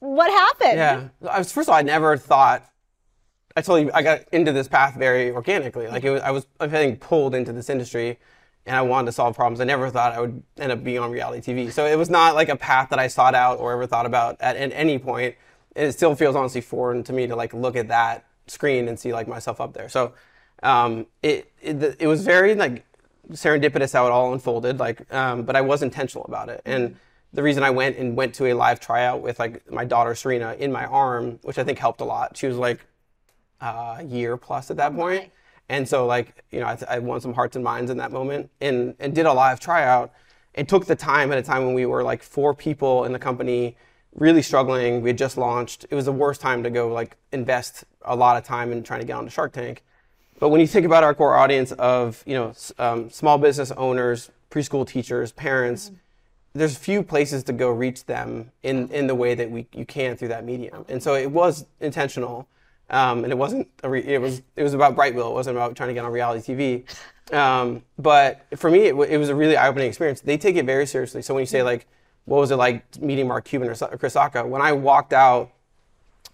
[0.00, 0.76] what happened?
[0.76, 1.08] Yeah.
[1.20, 2.69] Was, first of all, I never thought.
[3.60, 5.86] I told you I got into this path very organically.
[5.86, 8.18] Like was, I was getting pulled into this industry,
[8.64, 9.60] and I wanted to solve problems.
[9.60, 11.70] I never thought I would end up being on reality TV.
[11.70, 14.40] So it was not like a path that I sought out or ever thought about
[14.40, 15.34] at, at any point.
[15.76, 18.98] And it still feels honestly foreign to me to like look at that screen and
[18.98, 19.90] see like myself up there.
[19.90, 20.14] So
[20.62, 22.86] um, it, it it was very like
[23.30, 24.78] serendipitous how it all unfolded.
[24.78, 26.62] Like, um, but I was intentional about it.
[26.64, 26.96] And
[27.34, 30.54] the reason I went and went to a live tryout with like my daughter Serena
[30.58, 32.38] in my arm, which I think helped a lot.
[32.38, 32.86] She was like
[33.60, 35.30] uh, year plus at that point.
[35.68, 38.50] And so like, you know, I, I won some hearts and minds in that moment
[38.60, 40.12] and, and did a live tryout
[40.54, 43.18] and took the time at a time when we were like four people in the
[43.18, 43.76] company
[44.14, 45.02] really struggling.
[45.02, 45.86] We had just launched.
[45.90, 49.00] It was the worst time to go like invest a lot of time in trying
[49.00, 49.84] to get onto Shark Tank.
[50.38, 54.30] But when you think about our core audience of you know um, small business owners,
[54.50, 55.92] preschool teachers, parents,
[56.54, 60.16] there's few places to go reach them in in the way that we you can
[60.16, 60.84] through that medium.
[60.88, 62.48] And so it was intentional,
[62.90, 65.30] um, and it wasn't it was it was about Brightwheel.
[65.30, 67.34] It wasn't about trying to get on reality TV.
[67.34, 70.20] Um, but for me, it, it was a really eye opening experience.
[70.20, 71.22] They take it very seriously.
[71.22, 71.86] So when you say like,
[72.24, 74.46] what was it like meeting Mark Cuban or Sa- Chris Sacca?
[74.46, 75.52] When I walked out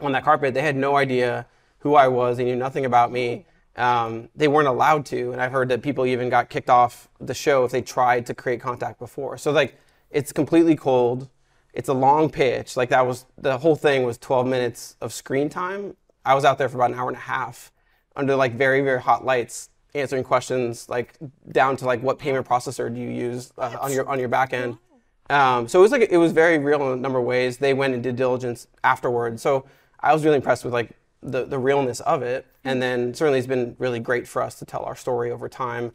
[0.01, 1.47] on that carpet, they had no idea
[1.81, 2.39] who I was.
[2.39, 3.45] They knew nothing about me.
[3.77, 7.35] Um, they weren't allowed to, and I've heard that people even got kicked off the
[7.35, 9.37] show if they tried to create contact before.
[9.37, 9.77] So like,
[10.11, 11.29] it's completely cold.
[11.75, 12.75] It's a long pitch.
[12.75, 15.95] Like that was the whole thing was 12 minutes of screen time.
[16.27, 17.73] I was out there for about an hour and a half
[18.17, 21.15] under like very very hot lights, answering questions like
[21.53, 24.53] down to like what payment processor do you use uh, on your on your back
[24.53, 24.77] end.
[25.31, 27.59] Um, so it was like it was very real in a number of ways.
[27.59, 29.41] They went and did diligence afterwards.
[29.41, 29.67] So
[30.01, 30.91] I was really impressed with like
[31.23, 32.47] the the realness of it.
[32.65, 35.93] And then certainly it's been really great for us to tell our story over time,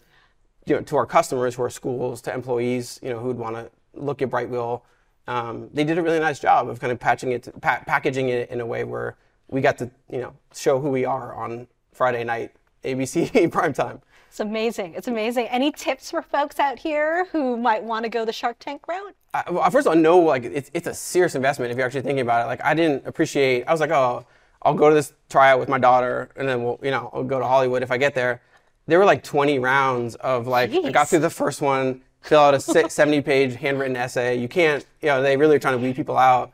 [0.65, 3.69] you know, to our customers who are schools, to employees, you know, who'd want to
[3.93, 4.81] look at Brightwheel.
[5.27, 8.49] Um, they did a really nice job of kind of patching it, pa- packaging it
[8.49, 9.17] in a way where
[9.51, 14.01] we got to, you know, show who we are on Friday night ABC primetime.
[14.29, 14.93] It's amazing.
[14.95, 15.47] It's amazing.
[15.47, 19.13] Any tips for folks out here who might want to go the Shark Tank route?
[19.33, 22.01] I, well, first of all, no, like it's, it's a serious investment if you're actually
[22.01, 22.47] thinking about it.
[22.47, 23.65] Like I didn't appreciate.
[23.65, 24.25] I was like, oh,
[24.61, 27.39] I'll go to this tryout with my daughter, and then we'll, you know, I'll go
[27.39, 28.41] to Hollywood if I get there.
[28.87, 32.53] There were like 20 rounds of like I got through the first one, fill out
[32.53, 34.37] a 70-page handwritten essay.
[34.37, 36.51] You can't, you know, they really are trying to weed people out,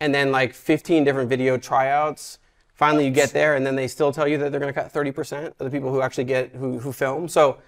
[0.00, 2.38] and then like 15 different video tryouts.
[2.74, 4.92] Finally, you get there, and then they still tell you that they're going to cut
[4.92, 7.28] 30% of the people who actually get who who film.
[7.28, 7.58] So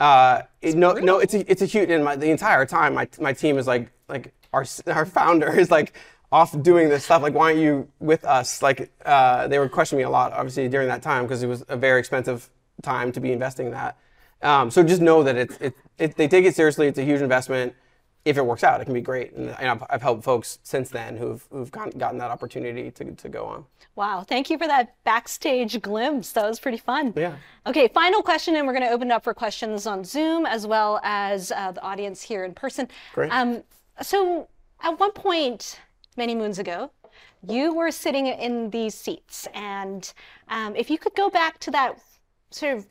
[0.00, 1.90] uh, it, no, no, it's a, it's a huge.
[1.90, 5.70] And my, the entire time, my my team is like like our our founder is
[5.70, 5.92] like
[6.32, 7.22] off doing this stuff.
[7.22, 8.60] Like, why aren't you with us?
[8.60, 11.62] Like, uh, they were questioning me a lot, obviously during that time because it was
[11.68, 12.50] a very expensive
[12.82, 13.96] time to be investing in that.
[14.42, 16.86] Um, so just know that it's it, it they take it seriously.
[16.86, 17.74] It's a huge investment.
[18.24, 19.32] If it works out, it can be great.
[19.34, 23.12] And, and I've, I've helped folks since then who've who've gotten, gotten that opportunity to
[23.12, 23.64] to go on.
[23.96, 26.32] Wow, thank you for that backstage glimpse.
[26.32, 27.12] That was pretty fun.
[27.16, 27.36] Yeah.
[27.66, 30.66] Okay, final question, and we're going to open it up for questions on Zoom as
[30.66, 32.88] well as uh, the audience here in person.
[33.12, 33.30] Great.
[33.30, 33.62] Um,
[34.02, 34.48] so,
[34.80, 35.80] at one point,
[36.16, 36.90] many moons ago,
[37.46, 40.12] you were sitting in these seats, and
[40.48, 42.00] um, if you could go back to that
[42.50, 42.86] sort of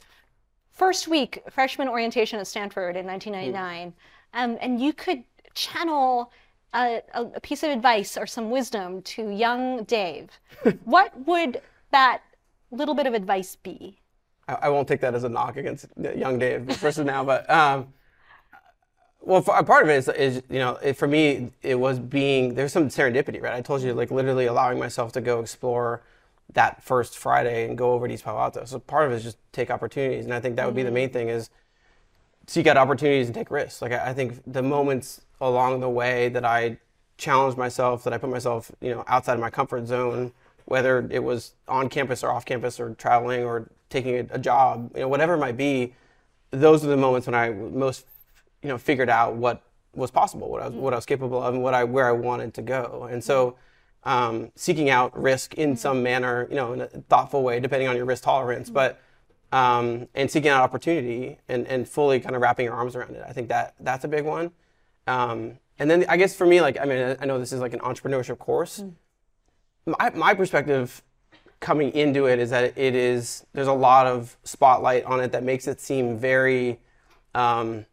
[0.71, 3.93] first week freshman orientation at Stanford in 1999,
[4.33, 6.31] um, and you could channel
[6.73, 10.29] a, a, piece of advice or some wisdom to young Dave,
[10.85, 12.21] what would that
[12.71, 13.99] little bit of advice be?
[14.47, 17.93] I, I won't take that as a knock against young Dave versus now, but um,
[19.21, 21.99] well, for, a part of it is, is you know, it, for me, it was
[21.99, 23.53] being there's some serendipity, right?
[23.53, 26.01] I told you, like literally allowing myself to go explore
[26.53, 28.65] that first Friday and go over to East Palo Alto.
[28.65, 30.91] So part of it is just take opportunities, and I think that would be the
[30.91, 31.49] main thing is
[32.47, 33.81] seek out opportunities and take risks.
[33.81, 36.77] Like I, I think the moments along the way that I
[37.17, 40.31] challenged myself, that I put myself, you know, outside of my comfort zone,
[40.65, 44.91] whether it was on campus or off campus or traveling or taking a, a job,
[44.95, 45.93] you know, whatever it might be,
[46.51, 48.05] those are the moments when I most,
[48.61, 49.61] you know, figured out what
[49.95, 50.79] was possible, what I was, mm.
[50.79, 53.07] what I was capable of, and what I where I wanted to go.
[53.11, 53.57] And so,
[54.05, 54.11] mm.
[54.11, 55.77] um, seeking out risk in mm.
[55.77, 59.01] some manner, you know, in a thoughtful way, depending on your risk tolerance, but
[59.53, 63.23] um, and seeking out opportunity and, and fully kind of wrapping your arms around it.
[63.25, 64.51] I think that that's a big one.
[65.05, 67.73] Um, and then I guess for me, like I mean, I know this is like
[67.73, 68.83] an entrepreneurship course.
[69.85, 71.03] My my perspective
[71.59, 75.43] coming into it is that it is there's a lot of spotlight on it that
[75.43, 76.79] makes it seem very.
[77.35, 77.85] Um,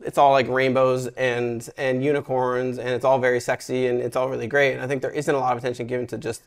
[0.00, 4.28] it's all like rainbows and and unicorns and it's all very sexy and it's all
[4.28, 6.42] really great and I think there isn't a lot of attention given to just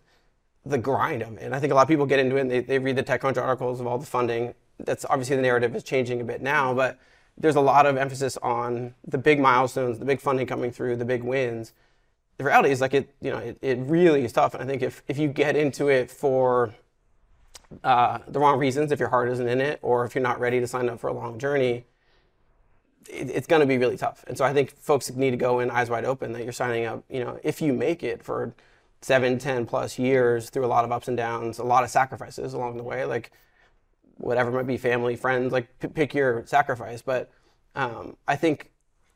[0.65, 1.43] the grind of it.
[1.43, 3.03] And I think a lot of people get into it and they, they read the
[3.03, 4.53] TechCrunch articles of all the funding.
[4.79, 6.99] That's obviously the narrative is changing a bit now, but
[7.37, 11.05] there's a lot of emphasis on the big milestones, the big funding coming through, the
[11.05, 11.73] big wins.
[12.37, 14.53] The reality is like it, you know, it, it really is tough.
[14.53, 16.73] And I think if, if you get into it for
[17.83, 20.59] uh, the wrong reasons, if your heart isn't in it, or if you're not ready
[20.59, 21.85] to sign up for a long journey,
[23.09, 24.23] it, it's going to be really tough.
[24.27, 26.85] And so I think folks need to go in eyes wide open that you're signing
[26.85, 28.53] up, you know, if you make it for
[29.01, 32.53] seven, ten plus years through a lot of ups and downs, a lot of sacrifices
[32.53, 33.31] along the way, like
[34.17, 37.01] whatever might be family, friends, like p- pick your sacrifice.
[37.01, 37.31] But
[37.75, 38.71] um, I think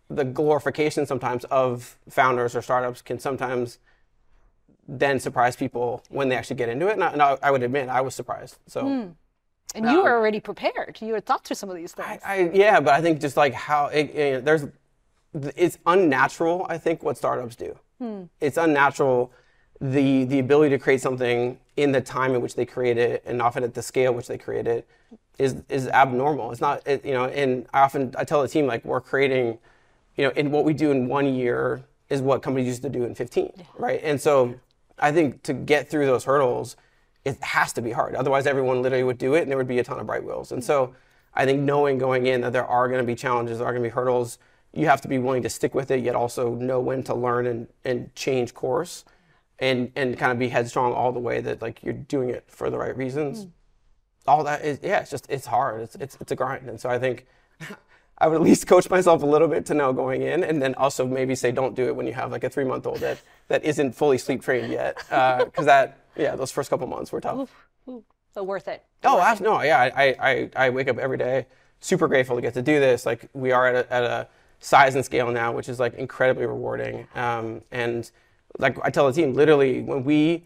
[0.10, 3.80] the glorification sometimes of founders or startups can sometimes
[4.88, 6.93] then surprise people when they actually get into it.
[6.93, 8.58] And I, and I I would admit I was surprised.
[8.67, 8.82] So.
[8.82, 9.08] Hmm.
[9.74, 11.00] And you um, were already prepared.
[11.02, 12.21] You had thought through some of these things.
[12.26, 14.65] I, yeah, but I think just like how it, it- there's,
[15.58, 16.65] it's unnatural.
[16.69, 17.78] I think what startups do.
[18.00, 18.24] Hmm.
[18.39, 19.34] It's unnatural
[19.82, 23.42] the the ability to create something in the time in which they create it, and
[23.42, 24.88] often at the scale which they create it,
[25.38, 26.52] is is abnormal.
[26.52, 27.26] It's not, it, you know.
[27.26, 29.58] And I often I tell the team like we're creating,
[30.16, 33.04] you know, in what we do in one year is what companies used to do
[33.04, 34.00] in 15, right?
[34.04, 34.56] And so
[35.00, 36.78] I think to get through those hurdles,
[37.26, 38.16] it has to be hard.
[38.16, 40.52] Otherwise, everyone literally would do it, and there would be a ton of Brightwheels.
[40.52, 40.94] And so,
[41.34, 43.84] I think knowing going in that there are going to be challenges, there are going
[43.84, 44.38] to be hurdles,
[44.74, 47.48] you have to be willing to stick with it, yet also know when to learn
[47.48, 49.04] and, and change course,
[49.60, 52.70] and and kind of be headstrong all the way that like you're doing it for
[52.70, 53.48] the right reasons.
[54.28, 55.82] All that is yeah, it's just it's hard.
[55.82, 57.26] It's it's it's a grind, and so I think.
[58.18, 60.74] I would at least coach myself a little bit to know going in, and then
[60.76, 63.22] also maybe say don't do it when you have like a three month old that
[63.50, 67.50] that isn't fully sleep trained yet, because that yeah those first couple months were tough.
[68.34, 68.86] So worth it.
[69.04, 69.91] Oh, abs- no, yeah.
[69.94, 71.46] I, I, I wake up every day
[71.80, 73.06] super grateful to get to do this.
[73.06, 74.28] Like we are at a, at a
[74.60, 77.08] size and scale now, which is like incredibly rewarding.
[77.15, 78.10] Um, and
[78.60, 80.46] like I tell the team, literally when we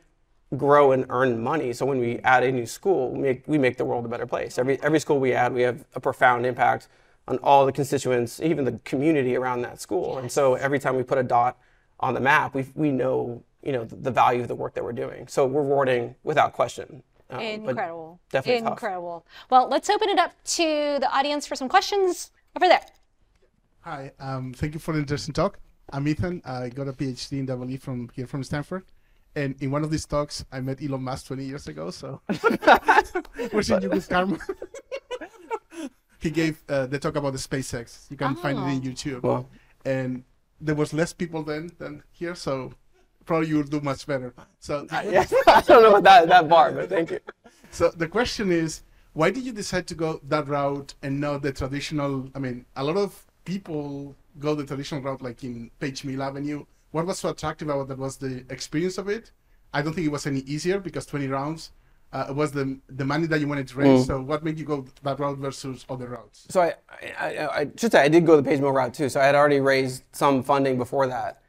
[0.58, 3.78] grow and earn money, so when we add a new school, we make, we make
[3.78, 4.58] the world a better place.
[4.58, 6.88] Every, every school we add, we have a profound impact
[7.28, 10.18] on all the constituents, even the community around that school.
[10.18, 11.58] And so every time we put a dot
[12.00, 14.84] on the map, we, we know, you know, the, the value of the work that
[14.84, 15.28] we're doing.
[15.28, 17.04] So rewarding without question.
[17.30, 18.20] Um, Incredible.
[18.32, 18.72] definitely tough.
[18.72, 19.28] Incredible.
[19.52, 22.82] Well, let's open it up to the audience for some questions over there.
[23.82, 25.60] Hi, um, thank you for the interesting talk.
[25.92, 26.42] I'm Ethan.
[26.46, 28.84] I got a PhD in double E from here from Stanford.
[29.36, 31.92] And in one of these talks, I met Elon Musk 20 years ago.
[31.92, 32.22] So,
[33.54, 34.38] wishing you good karma.
[36.20, 38.10] he gave uh, the talk about the SpaceX.
[38.10, 39.24] You can find it in YouTube.
[39.24, 39.46] Wow.
[39.86, 40.24] And
[40.60, 42.74] there was less people then than here, so
[43.26, 44.34] probably you'll do much better.
[44.60, 47.20] So, Yeah, I don't know about that, that bar, but thank you.
[47.72, 48.82] so the question is,
[49.14, 52.30] why did you decide to go that route and not the traditional?
[52.36, 56.66] I mean, a lot of people go the traditional route, like in Page Mill Avenue.
[56.92, 59.32] What was so attractive about that was the experience of it.
[59.74, 61.72] I don't think it was any easier because 20 rounds
[62.12, 64.06] uh, was the the money that you wanted to raise.
[64.08, 66.48] So what made you go that route versus other routes?
[66.50, 66.74] So I,
[67.20, 69.10] I, I, I should say I did go the Page Mill route too.
[69.10, 71.42] So I had already raised some funding before that,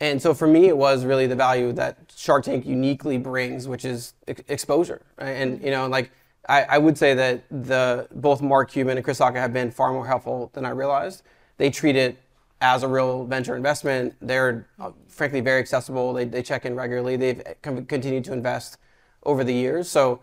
[0.00, 3.84] and so for me it was really the value that Shark Tank uniquely brings, which
[3.84, 5.02] is ex- exposure.
[5.18, 6.10] And you know, like
[6.48, 9.92] I, I would say that the both Mark Cuban and Chris Sacca have been far
[9.92, 11.24] more helpful than I realized.
[11.58, 12.18] They treat it
[12.66, 14.14] as a real venture investment.
[14.20, 16.12] They're uh, frankly very accessible.
[16.12, 17.16] They, they check in regularly.
[17.16, 18.78] They've con- continued to invest
[19.22, 19.88] over the years.
[19.88, 20.20] So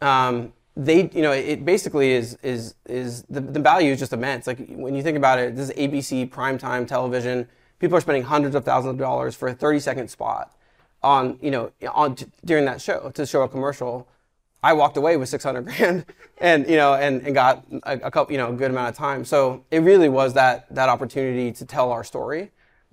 [0.00, 4.46] um, they, you know, it basically is is is the, the value is just immense.
[4.46, 7.46] Like when you think about it, this is ABC primetime television.
[7.78, 10.54] People are spending hundreds of thousands of dollars for a 30 second spot
[11.02, 14.08] on, you know, on during that show to show a commercial.
[14.62, 16.06] I walked away with 600 grand
[16.38, 18.96] and, you know, and, and got a, a couple, you know, a good amount of
[18.96, 19.24] time.
[19.24, 22.50] So it really was that, that opportunity to tell our story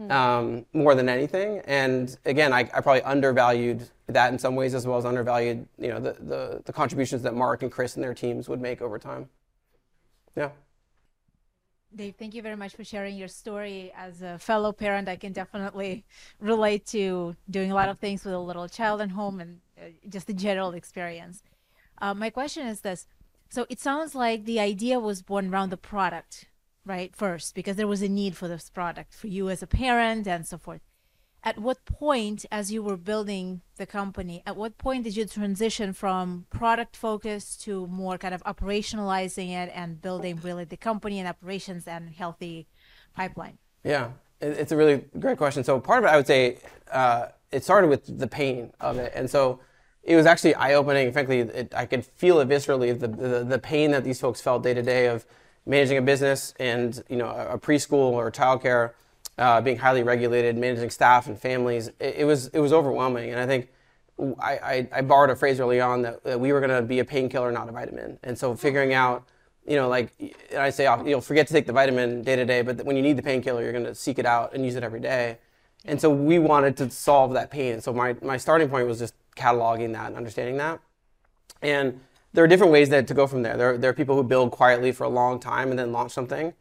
[0.09, 1.61] um, more than anything.
[1.65, 5.89] And again, I, I probably undervalued that in some ways as well as undervalued, you
[5.89, 8.97] know, the, the, the contributions that Mark and Chris and their teams would make over
[8.97, 9.29] time.
[10.35, 10.49] Yeah.
[11.95, 13.91] Dave, thank you very much for sharing your story.
[13.95, 16.05] As a fellow parent, I can definitely
[16.39, 19.85] relate to doing a lot of things with a little child at home and uh,
[20.07, 21.43] just the general experience.
[22.01, 23.07] Uh, my question is this.
[23.49, 26.45] So it sounds like the idea was born around the product,
[26.85, 27.15] right?
[27.15, 30.45] First, because there was a need for this product for you as a parent and
[30.45, 30.81] so forth.
[31.41, 35.93] At what point, as you were building the company, at what point did you transition
[35.93, 41.27] from product focus to more kind of operationalizing it and building really the company and
[41.27, 42.67] operations and healthy
[43.15, 43.57] pipeline?
[43.85, 44.09] Yeah,
[44.41, 45.63] it's a really great question.
[45.63, 46.57] So part of it, I would say,
[46.91, 49.61] uh, it started with the pain of it, and so
[50.03, 51.11] it was actually eye-opening.
[51.11, 54.63] Frankly, it, I could feel it viscerally the, the the pain that these folks felt
[54.63, 55.25] day to day of
[55.65, 58.91] managing a business and you know a, a preschool or childcare,
[59.37, 61.89] uh, being highly regulated, managing staff and families.
[61.99, 63.69] It, it was it was overwhelming, and I think.
[64.41, 66.99] I, I, I borrowed a phrase early on that, that we were going to be
[66.99, 68.19] a painkiller, not a vitamin.
[68.21, 69.25] And so figuring out
[69.69, 70.13] you know, like
[70.51, 72.95] and I say, oh, you'll forget to take the vitamin day to day, but when
[72.95, 75.37] you need the painkiller, you're going to seek it out and use it every day.
[75.85, 77.79] And so we wanted to solve that pain.
[77.79, 80.79] So my, my starting point was just cataloging that and understanding that.
[81.61, 81.99] And
[82.33, 83.57] there are different ways that to go from there.
[83.57, 86.53] There, there are people who build quietly for a long time and then launch something.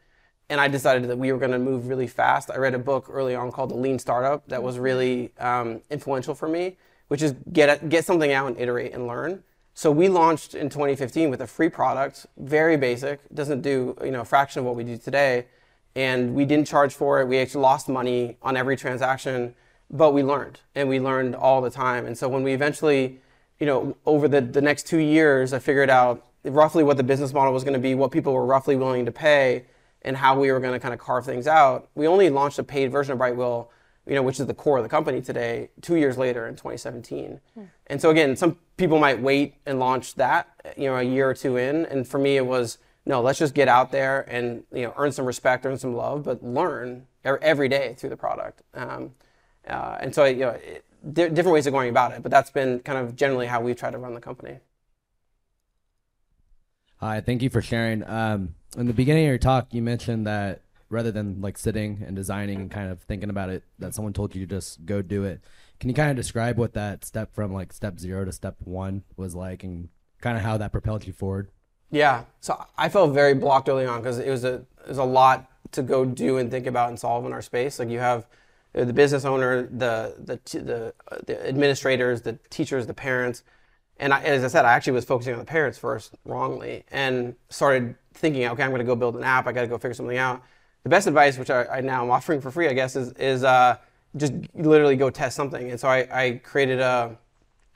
[0.49, 2.51] And I decided that we were going to move really fast.
[2.51, 6.35] I read a book early on called The Lean Startup that was really um, influential
[6.35, 9.43] for me, which is get get something out and iterate and learn.
[9.74, 14.22] So we launched in 2015 with a free product, very basic, doesn't do you know
[14.22, 15.47] a fraction of what we do today,
[15.95, 17.29] and we didn't charge for it.
[17.29, 19.55] We actually lost money on every transaction,
[19.91, 22.07] but we learned, and we learned all the time.
[22.07, 23.20] And so when we eventually,
[23.59, 27.32] you know, over the, the next two years, I figured out roughly what the business
[27.32, 29.64] model was going to be, what people were roughly willing to pay,
[30.03, 31.89] and how we were going to kind of carve things out.
[31.95, 33.68] We only launched a paid version of Brightwheel
[34.07, 37.41] you know, which is the core of the company today, two years later in 2017.
[37.89, 41.34] And so again, some people might wait and launch that, you know, a year or
[41.34, 41.84] two in.
[41.84, 45.12] And for me, it was no, let's just get out there and you know earn
[45.12, 48.62] some respect, earn some love, but learn every day through the product.
[48.74, 49.12] Um,
[49.69, 52.51] uh, and so you know, it, di- different ways of going about it, but that's
[52.51, 54.59] been kind of generally how we've tried to run the company.
[56.97, 58.03] Hi, thank you for sharing.
[58.09, 62.16] Um, in the beginning of your talk, you mentioned that rather than like sitting and
[62.16, 65.25] designing and kind of thinking about it, that someone told you to just go do
[65.25, 65.41] it.
[65.79, 69.05] Can you kind of describe what that step from like step zero to step one
[69.16, 69.91] was like, and
[70.21, 71.51] kind of how that propelled you forward?
[71.91, 75.05] Yeah, so I felt very blocked early on because it was a it was a
[75.05, 77.79] lot to go do and think about and solve in our space.
[77.79, 78.27] Like you have
[78.73, 83.43] the business owner, the the the, uh, the administrators, the teachers, the parents,
[83.99, 87.35] and I, as I said, I actually was focusing on the parents first wrongly, and
[87.49, 89.47] started thinking, okay, I'm going to go build an app.
[89.47, 90.43] I got to go figure something out.
[90.85, 93.45] The best advice, which I, I now am offering for free, I guess, is is
[93.45, 93.77] uh,
[94.16, 95.71] just literally go test something.
[95.71, 97.16] And so I, I created a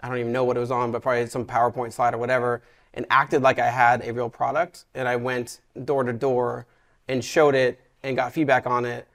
[0.00, 2.62] I don't even know what it was on, but probably some PowerPoint slide or whatever,
[2.94, 4.84] and acted like I had a real product.
[4.94, 6.66] And I went door to door
[7.08, 9.06] and showed it and got feedback on it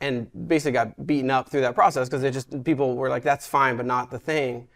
[0.00, 3.46] and basically got beaten up through that process because it just people were like, that's
[3.46, 4.68] fine, but not the thing.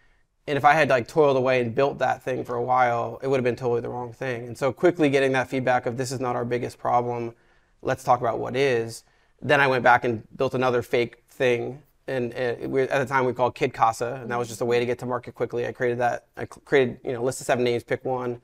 [0.46, 3.28] And if I had like toiled away and built that thing for a while, it
[3.28, 4.46] would have been totally the wrong thing.
[4.46, 7.34] And so quickly getting that feedback of this is not our biggest problem,
[7.80, 9.04] let's talk about what is.
[9.40, 12.34] Then I went back and built another fake thing and
[12.70, 14.86] we, at the time we called Kid Casa, and that was just a way to
[14.86, 15.66] get to market quickly.
[15.66, 16.26] I created that.
[16.36, 18.40] I created you know list of seven names, pick one,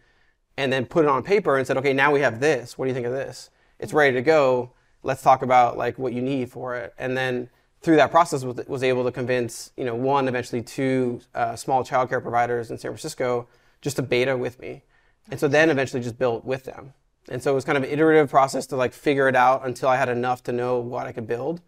[0.56, 2.78] and then put it on paper and said, okay, now we have this.
[2.78, 3.50] What do you think of this?
[3.78, 4.72] It's ready to go.
[5.02, 6.94] Let's talk about like what you need for it.
[6.98, 7.48] And then
[7.82, 12.22] through that process was, able to convince you know one, eventually two uh, small childcare
[12.22, 13.48] providers in San Francisco
[13.80, 14.82] just to beta with me,
[15.30, 16.92] and so then eventually just built with them.
[17.30, 19.88] And so it was kind of an iterative process to like figure it out until
[19.88, 21.62] I had enough to know what I could build.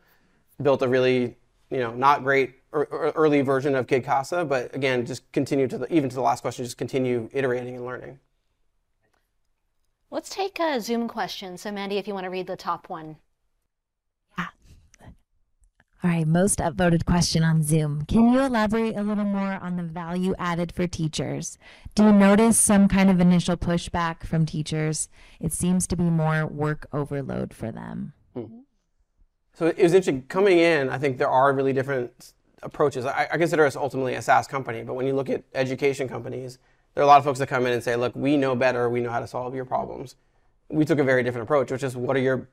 [0.60, 1.36] Built a really
[1.72, 5.92] you know, not great early version of Kid Casa, but again, just continue to the,
[5.92, 8.18] even to the last question, just continue iterating and learning.
[10.12, 11.56] Let's take a Zoom question.
[11.56, 13.16] So, Mandy, if you want to read the top one.
[14.36, 14.48] Yeah.
[16.04, 18.04] All right, most upvoted question on Zoom.
[18.04, 21.56] Can you elaborate a little more on the value added for teachers?
[21.94, 25.08] Do you notice some kind of initial pushback from teachers?
[25.40, 28.12] It seems to be more work overload for them.
[28.34, 28.58] Hmm.
[29.54, 30.90] So it was interesting coming in.
[30.90, 33.06] I think there are really different approaches.
[33.06, 36.58] I, I consider us ultimately a SaaS company, but when you look at education companies,
[36.94, 38.88] there are a lot of folks that come in and say, "Look, we know better.
[38.88, 40.16] We know how to solve your problems."
[40.68, 42.48] We took a very different approach, which is, what are your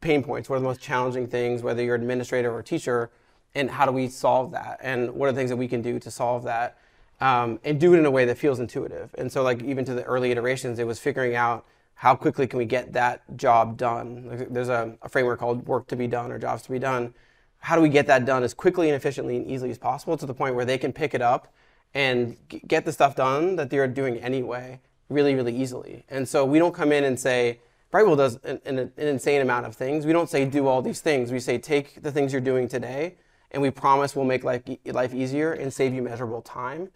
[0.00, 0.48] pain points?
[0.48, 3.10] What are the most challenging things, whether you're an administrator or a teacher,
[3.54, 4.78] and how do we solve that?
[4.82, 6.76] And what are the things that we can do to solve that?
[7.20, 9.14] Um, and do it in a way that feels intuitive.
[9.16, 11.64] And so, like even to the early iterations, it was figuring out
[11.94, 14.26] how quickly can we get that job done.
[14.28, 17.14] Like, There's a, a framework called work to be done or jobs to be done.
[17.60, 20.26] How do we get that done as quickly and efficiently and easily as possible to
[20.26, 21.54] the point where they can pick it up
[21.94, 24.80] and g- get the stuff done that they're doing anyway
[25.12, 26.04] really, really easily.
[26.08, 27.60] And so we don't come in and say,
[27.92, 30.06] Brightwheel does an, an, an insane amount of things.
[30.06, 31.30] We don't say do all these things.
[31.30, 33.16] We say take the things you're doing today,
[33.50, 36.88] and we promise we'll make life, e- life easier and save you measurable time,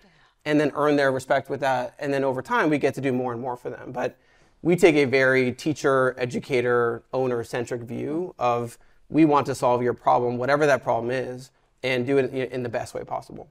[0.47, 1.95] and then earn their respect with that.
[1.99, 3.93] And then over time, we get to do more and more for them.
[3.93, 4.17] But
[4.63, 8.79] we take a very teacher, educator, owner centric view of
[9.11, 11.51] we want to solve your problem, whatever that problem is,
[11.83, 13.51] and do it in the best way possible.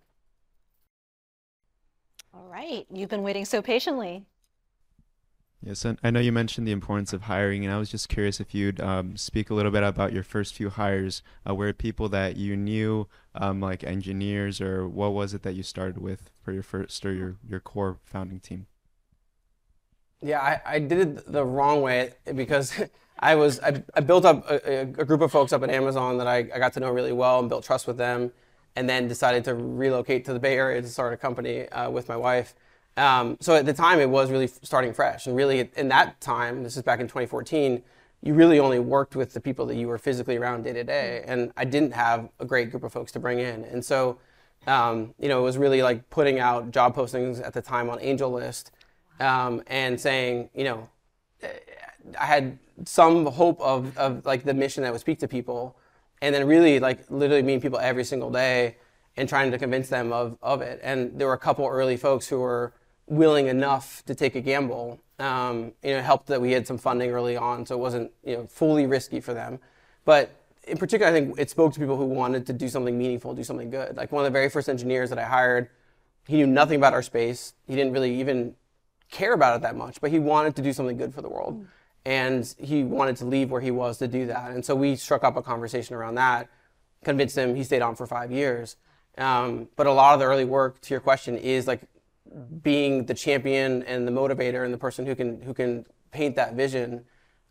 [2.36, 4.26] All right, you've been waiting so patiently.
[5.62, 8.40] Yes, and I know you mentioned the importance of hiring, and I was just curious
[8.40, 11.24] if you'd um, speak a little bit about your first few hires.
[11.48, 15.64] Uh, were people that you knew, um, like engineers, or what was it that you
[15.64, 18.68] started with for your first or your, your core founding team?
[20.22, 22.74] Yeah, I, I did it the wrong way because
[23.20, 26.28] I was I, I built up a, a, group of folks up at Amazon that
[26.28, 28.34] I, I got to know really well and built trust with them,
[28.76, 32.10] and then decided to relocate to the Bay Area to start a company uh, with
[32.10, 32.56] my wife.
[32.98, 36.64] Um, so at the time, it was really starting fresh, and really in that time,
[36.64, 37.84] this is back in 2014.
[38.22, 41.24] You really only worked with the people that you were physically around day to day,
[41.28, 44.18] and I didn't have a great group of folks to bring in, and so
[44.66, 48.00] um, you know it was really like putting out job postings at the time on
[48.00, 48.72] AngelList
[49.20, 50.90] um, and saying, you know,
[52.20, 55.78] I had some hope of, of like the mission that would speak to people,
[56.26, 58.78] and then really like literally meeting people every single day
[59.16, 60.80] and trying to convince them of, of it.
[60.82, 62.74] And there were a couple early folks who were
[63.06, 65.00] willing enough to take a gamble.
[65.20, 68.12] Um, you know, it helped that we had some funding early on, so it wasn't
[68.24, 69.60] you know fully risky for them.
[70.04, 70.32] But
[70.68, 73.44] in particular, I think it spoke to people who wanted to do something meaningful, do
[73.44, 73.96] something good.
[73.96, 75.70] Like one of the very first engineers that I hired,
[76.28, 77.54] he knew nothing about our space.
[77.68, 78.56] He didn't really even
[79.12, 81.62] care about it that much, but he wanted to do something good for the world.
[81.62, 81.68] Mm.
[82.06, 84.52] And he wanted to leave where he was to do that.
[84.52, 86.50] And so we struck up a conversation around that,
[87.04, 88.78] convinced him, he stayed on for five years.
[89.18, 91.82] Um, but a lot of the early work, to your question, is like
[92.62, 96.54] being the champion and the motivator and the person who can who can paint that
[96.54, 97.06] vision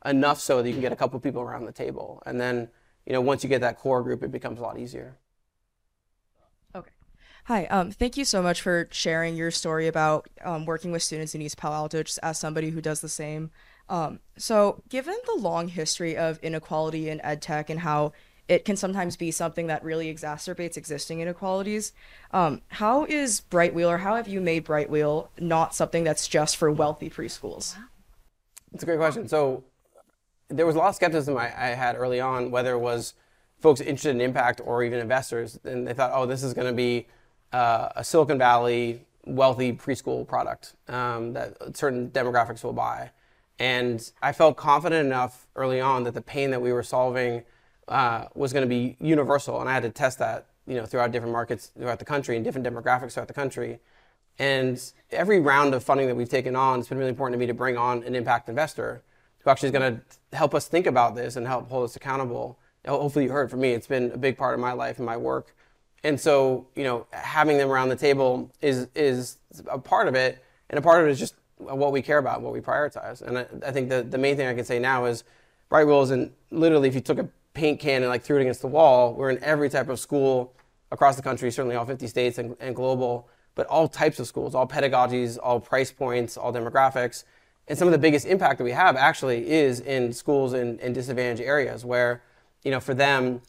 [0.04, 2.22] enough so that you can get a couple people around the table.
[2.26, 2.68] And then,
[3.06, 5.18] you know, once you get that core group, it becomes a lot easier.
[6.74, 6.90] Okay.
[7.46, 11.34] Hi, um, thank you so much for sharing your story about um, working with students
[11.34, 13.50] in East Palo Alto, just as somebody who does the same.
[13.88, 18.12] Um, so, given the long history of inequality in ed tech and how
[18.48, 21.92] it can sometimes be something that really exacerbates existing inequalities,
[22.32, 26.70] um, how is Brightwheel or how have you made Brightwheel not something that's just for
[26.70, 27.76] wealthy preschools?
[28.72, 29.28] It's a great question.
[29.28, 29.64] So,
[30.48, 33.14] there was a lot of skepticism I, I had early on, whether it was
[33.60, 36.72] folks interested in impact or even investors, and they thought, oh, this is going to
[36.74, 37.06] be
[37.52, 43.10] uh, a Silicon Valley wealthy preschool product um, that certain demographics will buy.
[43.58, 47.42] And I felt confident enough early on that the pain that we were solving
[47.86, 51.12] uh, was going to be universal, and I had to test that, you know, throughout
[51.12, 53.78] different markets throughout the country and different demographics throughout the country.
[54.38, 54.80] And
[55.12, 57.54] every round of funding that we've taken on, it's been really important to me to
[57.54, 59.02] bring on an impact investor
[59.38, 62.58] who actually is going to help us think about this and help hold us accountable.
[62.86, 63.72] Hopefully, you heard from me.
[63.72, 65.54] It's been a big part of my life and my work
[66.04, 69.38] and so, you know, having them around the table is is
[69.68, 71.34] a part of it, and a part of it is just
[71.64, 73.22] what we care about, what we prioritize.
[73.22, 75.24] And I, I think the, the main thing I can say now is
[75.70, 78.66] Brightwheel isn't literally if you took a paint can and like threw it against the
[78.66, 80.54] wall, we're in every type of school
[80.90, 84.54] across the country, certainly all 50 states and, and global, but all types of schools,
[84.54, 87.24] all pedagogies, all price points, all demographics.
[87.68, 90.92] And some of the biggest impact that we have actually is in schools in, in
[90.92, 92.22] disadvantaged areas where,
[92.62, 93.40] you know, for them,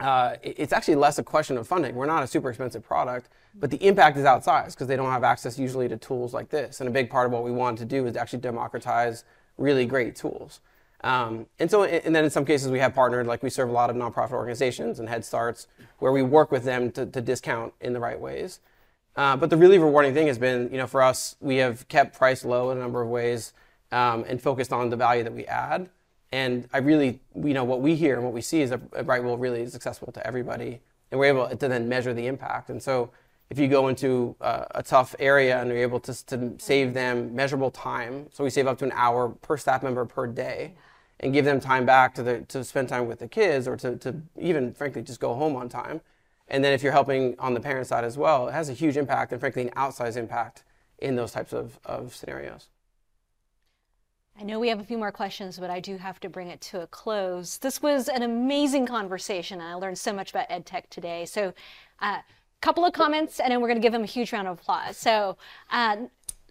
[0.00, 1.94] uh, it's actually less a question of funding.
[1.94, 3.28] We're not a super expensive product,
[3.58, 6.80] but the impact is outsized because they don't have access usually to tools like this.
[6.80, 9.24] And a big part of what we want to do is actually democratize
[9.56, 10.60] really great tools.
[11.02, 13.72] Um, and so, and then in some cases we have partnered, like we serve a
[13.72, 15.66] lot of nonprofit organizations and Head Starts,
[15.98, 18.60] where we work with them to, to discount in the right ways.
[19.14, 22.16] Uh, but the really rewarding thing has been, you know, for us, we have kept
[22.16, 23.52] price low in a number of ways
[23.92, 25.88] um, and focused on the value that we add.
[26.32, 29.38] And I really, you know, what we hear and what we see is that Brightwheel
[29.38, 30.80] really is accessible to everybody,
[31.10, 32.70] and we're able to then measure the impact.
[32.70, 33.10] And so,
[33.54, 37.32] if you go into uh, a tough area and you're able to, to save them
[37.36, 40.74] measurable time, so we save up to an hour per staff member per day,
[41.20, 43.96] and give them time back to the, to spend time with the kids or to,
[43.98, 46.00] to even frankly just go home on time.
[46.48, 48.96] And then if you're helping on the parent side as well, it has a huge
[48.96, 50.64] impact and frankly an outsized impact
[50.98, 52.66] in those types of, of scenarios.
[54.36, 56.60] I know we have a few more questions, but I do have to bring it
[56.62, 57.58] to a close.
[57.58, 59.60] This was an amazing conversation.
[59.60, 61.24] I learned so much about EdTech today.
[61.24, 61.54] So,
[62.00, 62.18] uh,
[62.64, 64.96] couple of comments, and then we're going to give them a huge round of applause.
[64.96, 65.36] So,
[65.70, 65.96] uh,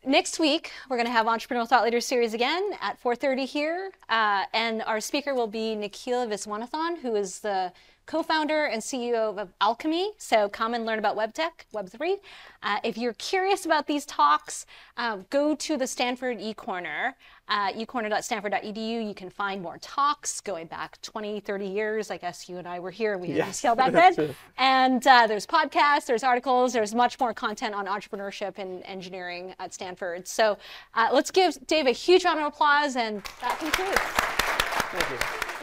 [0.05, 4.43] next week we're going to have Entrepreneurial Thought Leader Series again at 4:30 here, uh,
[4.53, 7.73] and our speaker will be Nikhil Viswanathan, who is the
[8.05, 10.11] co-founder and CEO of Alchemy.
[10.17, 12.19] So come and learn about web tech, Web3.
[12.61, 14.65] Uh, if you're curious about these talks,
[14.97, 17.13] uh, go to the Stanford eCorner,
[17.47, 19.07] uh, ecorner.stanford.edu.
[19.07, 22.11] You can find more talks going back 20, 30 years.
[22.11, 23.17] I guess you and I were here.
[23.17, 24.35] We had Yes, UCL back then.
[24.57, 29.73] And uh, there's podcasts, there's articles, there's much more content on entrepreneurship and engineering at
[29.73, 30.27] Stanford.
[30.27, 30.57] So
[30.93, 33.99] uh, let's give Dave a huge round of applause, and that concludes.
[34.93, 35.09] Thank
[35.61, 35.62] you.